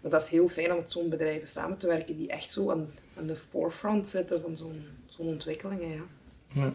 Maar 0.00 0.10
dat 0.10 0.22
is 0.22 0.28
heel 0.28 0.48
fijn 0.48 0.70
om 0.70 0.76
met 0.76 0.90
zo'n 0.90 1.08
bedrijven 1.08 1.48
samen 1.48 1.78
te 1.78 1.86
werken 1.86 2.16
die 2.16 2.28
echt 2.28 2.50
zo 2.50 2.70
aan, 2.70 2.92
aan 3.16 3.26
de 3.26 3.36
forefront 3.36 4.08
zitten 4.08 4.40
van 4.40 4.56
zo'n 4.56 4.84
zo'n 5.06 5.26
ontwikkelingen. 5.26 5.90
Ja. 5.90 6.04
ja. 6.48 6.72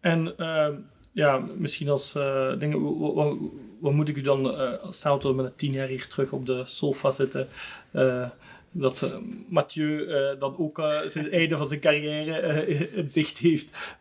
En 0.00 0.34
uh, 0.36 0.68
ja, 1.12 1.38
misschien 1.56 1.88
als 1.88 2.16
uh, 2.16 2.58
dingen, 2.58 2.98
wat, 2.98 3.36
wat, 3.80 3.92
moet 3.92 4.08
ik 4.08 4.16
u 4.16 4.20
dan, 4.20 4.46
uh, 4.46 5.34
met 5.34 5.58
tien 5.58 5.72
jaar 5.72 5.88
hier 5.88 6.08
terug 6.08 6.32
op 6.32 6.46
de 6.46 6.62
sofa 6.66 7.10
zitten, 7.10 7.48
uh, 7.92 8.28
dat 8.70 9.18
Mathieu 9.48 10.06
dan 10.38 10.58
ook 10.58 10.76
het 10.76 11.28
einde 11.30 11.56
van 11.56 11.68
zijn 11.68 11.80
carrière 11.80 12.66
in 12.66 13.10
zicht 13.10 13.38
heeft. 13.38 13.96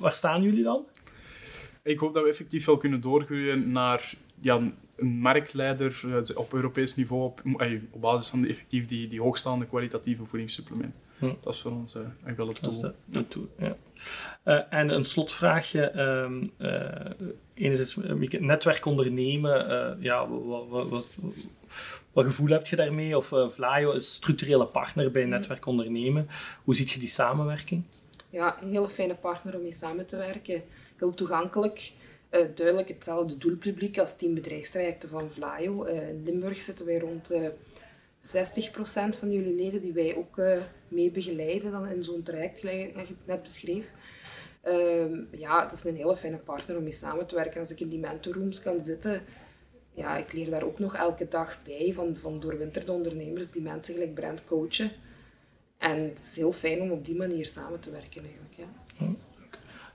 Waar 0.00 0.12
staan 0.12 0.42
jullie 0.42 0.62
dan? 0.62 0.84
Ik 1.82 1.98
hoop 1.98 2.14
dat 2.14 2.22
we 2.22 2.28
effectief 2.28 2.64
wel 2.64 2.76
kunnen 2.76 3.00
doorgroeien 3.00 3.72
naar 3.72 4.12
ja, 4.40 4.56
een 4.96 5.08
marktleider 5.08 6.02
op 6.34 6.52
Europees 6.52 6.94
niveau 6.94 7.22
op, 7.22 7.42
op 7.90 8.00
basis 8.00 8.28
van 8.28 8.46
effectief 8.46 8.86
die, 8.86 9.06
die 9.06 9.20
hoogstaande 9.20 9.66
kwalitatieve 9.66 10.24
voedingssupplementen. 10.24 11.00
Hm. 11.22 11.32
Dat 11.40 11.54
is 11.54 11.60
voor 11.60 11.70
ons 11.70 11.94
uh, 11.94 12.36
wel 12.36 12.48
het 12.48 12.62
doel. 12.62 12.80
Dat 12.80 12.94
is 13.04 13.26
de, 13.28 13.46
ja. 13.58 13.76
Uh, 14.44 14.62
en 14.70 14.94
een 14.94 15.04
slotvraagje. 15.04 16.00
Um, 16.00 16.52
uh, 16.58 16.90
enerzijds, 17.54 17.96
netwerk 18.38 18.84
ondernemen. 18.86 19.66
ja, 20.00 20.28
wat, 20.28 20.68
wat, 20.68 20.88
wat, 20.88 21.18
wat, 22.12 22.24
gevoel 22.24 22.48
heb 22.48 22.66
je 22.66 22.76
daarmee? 22.76 23.16
Of 23.16 23.32
Vlaio 23.48 23.92
is 23.92 24.14
structurele 24.14 24.66
partner 24.66 25.10
bij 25.10 25.24
netwerk 25.24 25.66
ondernemen. 25.66 26.28
Hoe 26.64 26.74
ziet 26.74 26.90
je 26.90 26.98
die 26.98 27.08
samenwerking? 27.08 27.82
Ja, 28.30 28.62
een 28.62 28.70
hele 28.70 28.88
fijne 28.88 29.14
partner 29.14 29.54
om 29.54 29.62
mee 29.62 29.72
samen 29.72 30.06
te 30.06 30.16
werken. 30.16 30.62
Heel 30.96 31.14
toegankelijk. 31.14 31.92
duidelijk 32.30 32.88
hetzelfde 32.88 33.38
doelpubliek 33.38 33.98
als 33.98 34.16
team 34.16 34.34
bedrijfstrajecten 34.34 35.08
van 35.08 35.30
Vlaio. 35.30 35.84
in 35.84 36.22
Limburg 36.24 36.60
zitten 36.60 36.86
wij 36.86 36.98
rond 36.98 37.32
60% 38.22 39.18
van 39.18 39.32
jullie 39.32 39.54
leden 39.54 39.80
die 39.80 39.92
wij 39.92 40.16
ook 40.16 40.36
uh, 40.36 40.62
mee 40.88 41.10
begeleiden 41.10 41.70
dan 41.70 41.88
in 41.88 42.04
zo'n 42.04 42.22
traject, 42.22 42.58
gelijk 42.58 42.94
je 42.94 43.00
het 43.00 43.26
net 43.26 43.42
beschreef. 43.42 43.86
Uh, 44.68 45.18
ja, 45.30 45.62
het 45.62 45.72
is 45.72 45.84
een 45.84 45.96
hele 45.96 46.16
fijne 46.16 46.36
partner 46.36 46.76
om 46.76 46.82
mee 46.82 46.92
samen 46.92 47.26
te 47.26 47.34
werken. 47.34 47.60
Als 47.60 47.72
ik 47.72 47.80
in 47.80 47.88
die 47.88 47.98
mentorrooms 47.98 48.62
kan 48.62 48.80
zitten, 48.80 49.22
ja, 49.94 50.16
ik 50.16 50.32
leer 50.32 50.50
daar 50.50 50.62
ook 50.62 50.78
nog 50.78 50.94
elke 50.94 51.28
dag 51.28 51.58
bij 51.64 51.92
van, 51.94 52.16
van 52.16 52.40
doorwinterde 52.40 52.92
ondernemers 52.92 53.50
die 53.50 53.62
mensen 53.62 53.94
gelijk 53.94 54.14
Brand 54.14 54.44
coachen. 54.44 54.90
En 55.78 56.02
het 56.02 56.18
is 56.18 56.36
heel 56.36 56.52
fijn 56.52 56.80
om 56.80 56.90
op 56.90 57.06
die 57.06 57.16
manier 57.16 57.46
samen 57.46 57.80
te 57.80 57.90
werken 57.90 58.22
eigenlijk. 58.22 58.54
Ja. 58.56 59.06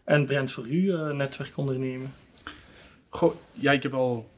En 0.04 0.26
Brand 0.26 0.52
voor 0.52 0.68
u, 0.68 0.82
uh, 0.82 1.12
netwerk 1.12 1.58
ondernemen? 1.58 2.14
Goh, 3.10 3.36
ja, 3.54 3.72
ik 3.72 3.84
heb 3.84 3.94
al 3.94 4.30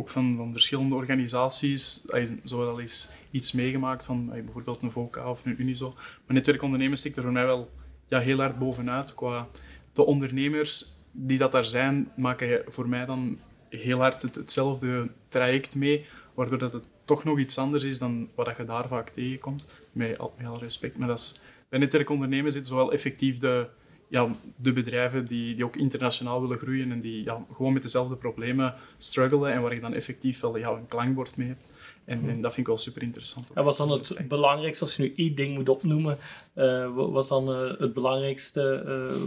ook 0.00 0.08
van, 0.08 0.52
verschillende 0.52 0.94
organisaties, 0.94 2.04
zo 2.44 2.58
wel 2.58 2.80
eens 2.80 3.12
iets 3.30 3.52
meegemaakt 3.52 4.04
van 4.04 4.28
bijvoorbeeld 4.28 4.82
een 4.82 4.90
VOCA 4.90 5.30
of 5.30 5.44
een 5.44 5.60
Unizo. 5.60 5.92
Maar 5.96 6.36
netwerkondernemen 6.36 6.98
stikt 6.98 7.16
er 7.16 7.22
voor 7.22 7.32
mij 7.32 7.46
wel 7.46 7.70
ja, 8.06 8.18
heel 8.18 8.38
hard 8.38 8.58
bovenuit. 8.58 9.14
Qua 9.14 9.48
de 9.92 10.04
ondernemers 10.04 10.86
die 11.12 11.38
dat 11.38 11.52
daar 11.52 11.64
zijn, 11.64 12.12
maken 12.16 12.62
voor 12.68 12.88
mij 12.88 13.06
dan 13.06 13.38
heel 13.68 13.98
hard 13.98 14.22
het, 14.22 14.34
hetzelfde 14.34 15.10
traject 15.28 15.76
mee, 15.76 16.06
waardoor 16.34 16.58
dat 16.58 16.72
het 16.72 16.84
toch 17.04 17.24
nog 17.24 17.38
iets 17.38 17.58
anders 17.58 17.84
is 17.84 17.98
dan 17.98 18.28
wat 18.34 18.54
je 18.56 18.64
daar 18.64 18.88
vaak 18.88 19.08
tegenkomt. 19.08 19.66
Met, 19.92 20.18
met 20.36 20.46
alle 20.46 20.58
respect. 20.58 20.98
Maar 20.98 21.08
dat 21.08 21.40
bij 21.68 21.78
netwerkondernemen 21.78 22.52
zit 22.52 22.66
zowel 22.66 22.92
effectief 22.92 23.38
de, 23.38 23.66
ja, 24.10 24.28
de 24.56 24.72
bedrijven 24.72 25.26
die, 25.26 25.54
die 25.54 25.64
ook 25.64 25.76
internationaal 25.76 26.40
willen 26.40 26.58
groeien 26.58 26.92
en 26.92 27.00
die 27.00 27.24
ja, 27.24 27.44
gewoon 27.52 27.72
met 27.72 27.82
dezelfde 27.82 28.16
problemen 28.16 28.74
struggelen 28.98 29.52
en 29.52 29.62
waar 29.62 29.74
je 29.74 29.80
dan 29.80 29.94
effectief 29.94 30.40
wel 30.40 30.56
ja, 30.56 30.70
een 30.70 30.88
klankbord 30.88 31.36
mee 31.36 31.48
hebt. 31.48 31.68
En, 32.04 32.28
en, 32.28 32.40
dat 32.40 32.54
vind 32.54 32.56
ik 32.56 32.66
wel 32.66 32.76
super 32.76 33.02
interessant. 33.02 33.52
En 33.54 33.64
wat 33.64 33.76
dan 33.76 33.90
het 33.90 34.28
belangrijkste, 34.28 34.84
als 34.84 34.96
je 34.96 35.02
nu 35.02 35.12
één 35.16 35.34
ding 35.34 35.54
moet 35.54 35.68
opnoemen, 35.68 36.18
uh, 36.54 36.94
wat 36.94 37.10
was 37.10 37.28
dan 37.28 37.50
uh, 37.50 37.78
het 37.78 37.92
belangrijkste 37.92 38.82
uh, 38.86 39.22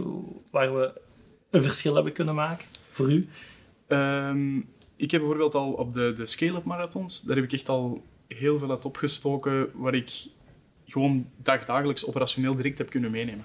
waar 0.50 0.74
we 0.74 1.00
een 1.50 1.62
verschil 1.62 1.94
hebben 1.94 2.12
kunnen 2.12 2.34
maken 2.34 2.66
voor 2.90 3.12
u? 3.12 3.28
Um, 3.88 4.68
ik 4.96 5.10
heb 5.10 5.20
bijvoorbeeld 5.20 5.54
al 5.54 5.72
op 5.72 5.92
de, 5.92 6.12
de 6.12 6.26
scale-up 6.26 6.64
marathons, 6.64 7.22
daar 7.22 7.36
heb 7.36 7.44
ik 7.44 7.52
echt 7.52 7.68
al 7.68 8.02
heel 8.28 8.58
veel 8.58 8.70
uit 8.70 8.84
opgestoken, 8.84 9.70
waar 9.74 9.94
ik 9.94 10.26
gewoon 10.86 11.26
dagdagelijks 11.36 12.06
operationeel 12.06 12.54
direct 12.54 12.78
heb 12.78 12.90
kunnen 12.90 13.10
meenemen. 13.10 13.44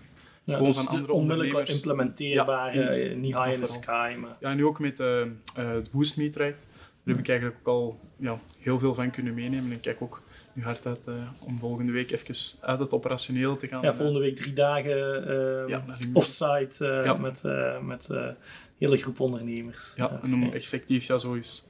Ja, 0.50 0.58
gewoon 0.58 0.72
dus 0.72 0.84
van 0.84 0.88
andere 0.88 1.14
onmiddellijk 1.14 1.70
implementeerbaar, 1.70 2.76
ja, 2.76 3.16
niet 3.16 3.36
high 3.36 3.52
in 3.52 3.60
the 3.60 3.72
sky. 3.72 4.16
Maar... 4.20 4.38
Ja, 4.40 4.54
nu 4.54 4.66
ook 4.66 4.80
met 4.80 5.00
uh, 5.00 5.24
het 5.54 5.92
Boost 5.92 6.18
Me 6.18 6.30
traject. 6.30 6.68
Daar 7.04 7.18
heb 7.18 7.26
ik 7.26 7.30
eigenlijk 7.30 7.60
ook 7.68 7.76
al 7.76 8.00
ja, 8.18 8.40
heel 8.60 8.80
veel 8.80 8.94
van 8.94 9.12
kunnen 9.12 9.34
meenemen. 9.34 9.66
En 9.66 9.72
ik 9.72 9.82
kijk 9.82 10.02
ook 10.02 10.22
nu 10.54 10.64
hard 10.64 10.86
uit 10.86 11.08
uh, 11.10 11.16
om 11.40 11.60
volgende 11.60 11.92
week 11.92 12.12
even 12.12 12.36
uit 12.62 12.80
het 12.80 12.94
operationeel 12.94 13.58
te 13.58 13.68
gaan. 13.68 13.82
Ja, 13.82 13.96
volgende 13.96 14.20
week 14.20 14.36
drie 14.36 14.54
dagen 14.54 14.98
ja, 15.68 15.84
offsite 16.14 17.02
ja. 17.04 17.14
met, 17.14 17.44
met 17.82 18.10
hele 18.78 18.98
groep 18.98 19.20
ondernemers. 19.20 19.94
Ja, 19.96 20.20
en 20.22 20.34
om 20.34 20.52
effectief 20.52 21.06
ja, 21.06 21.18
zo 21.18 21.34
is 21.34 21.64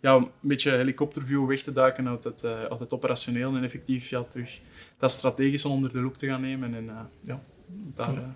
ja, 0.00 0.14
een 0.14 0.30
beetje 0.40 0.70
helikopterview 0.70 1.46
weg 1.46 1.62
te 1.62 1.72
duiken 1.72 2.08
uit 2.08 2.24
het, 2.24 2.44
uit 2.44 2.80
het 2.80 2.92
operationeel 2.92 3.54
en 3.54 3.64
effectief 3.64 4.08
ja, 4.08 4.22
terug 4.22 4.60
dat 4.98 5.10
strategische 5.10 5.68
onder 5.68 5.92
de 5.92 6.00
loep 6.00 6.16
te 6.16 6.26
gaan 6.26 6.40
nemen. 6.40 6.74
En, 6.74 6.90
ja, 7.22 7.42
daar. 7.96 8.34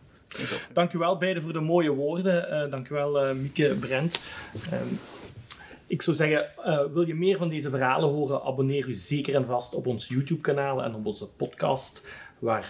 Dank 0.73 0.93
u 0.93 0.99
wel 0.99 1.19
beiden 1.19 1.43
voor 1.43 1.53
de 1.53 1.61
mooie 1.61 1.91
woorden. 1.91 2.65
Uh, 2.65 2.71
dank 2.71 2.89
u 2.89 2.95
wel, 2.95 3.29
uh, 3.29 3.35
Mieke 3.35 3.77
Brent. 3.81 4.21
Uh, 4.73 4.79
ik 5.87 6.03
zou 6.03 6.17
zeggen, 6.17 6.51
uh, 6.59 6.81
wil 6.93 7.07
je 7.07 7.15
meer 7.15 7.39
van 7.39 7.49
deze 7.49 7.71
verhalen 7.71 8.09
horen, 8.09 8.43
abonneer 8.43 8.89
u 8.89 8.95
zeker 8.95 9.35
en 9.35 9.47
vast 9.47 9.75
op 9.75 9.87
ons 9.87 10.09
YouTube-kanaal 10.09 10.83
en 10.83 10.95
op 10.95 11.07
onze 11.07 11.29
podcast, 11.29 12.07
waar 12.39 12.69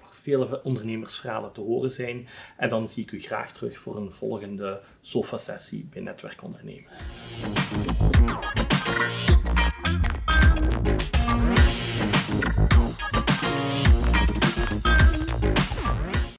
nog 0.00 0.14
vele 0.22 0.62
ondernemersverhalen 0.62 1.52
te 1.52 1.60
horen 1.60 1.90
zijn. 1.90 2.28
En 2.56 2.68
dan 2.68 2.88
zie 2.88 3.02
ik 3.02 3.12
u 3.12 3.20
graag 3.20 3.52
terug 3.52 3.78
voor 3.78 3.96
een 3.96 4.12
volgende 4.12 4.80
sofa-sessie 5.00 5.88
bij 5.92 6.02
Netwerk 6.02 6.42
Ondernemen. 6.42 6.90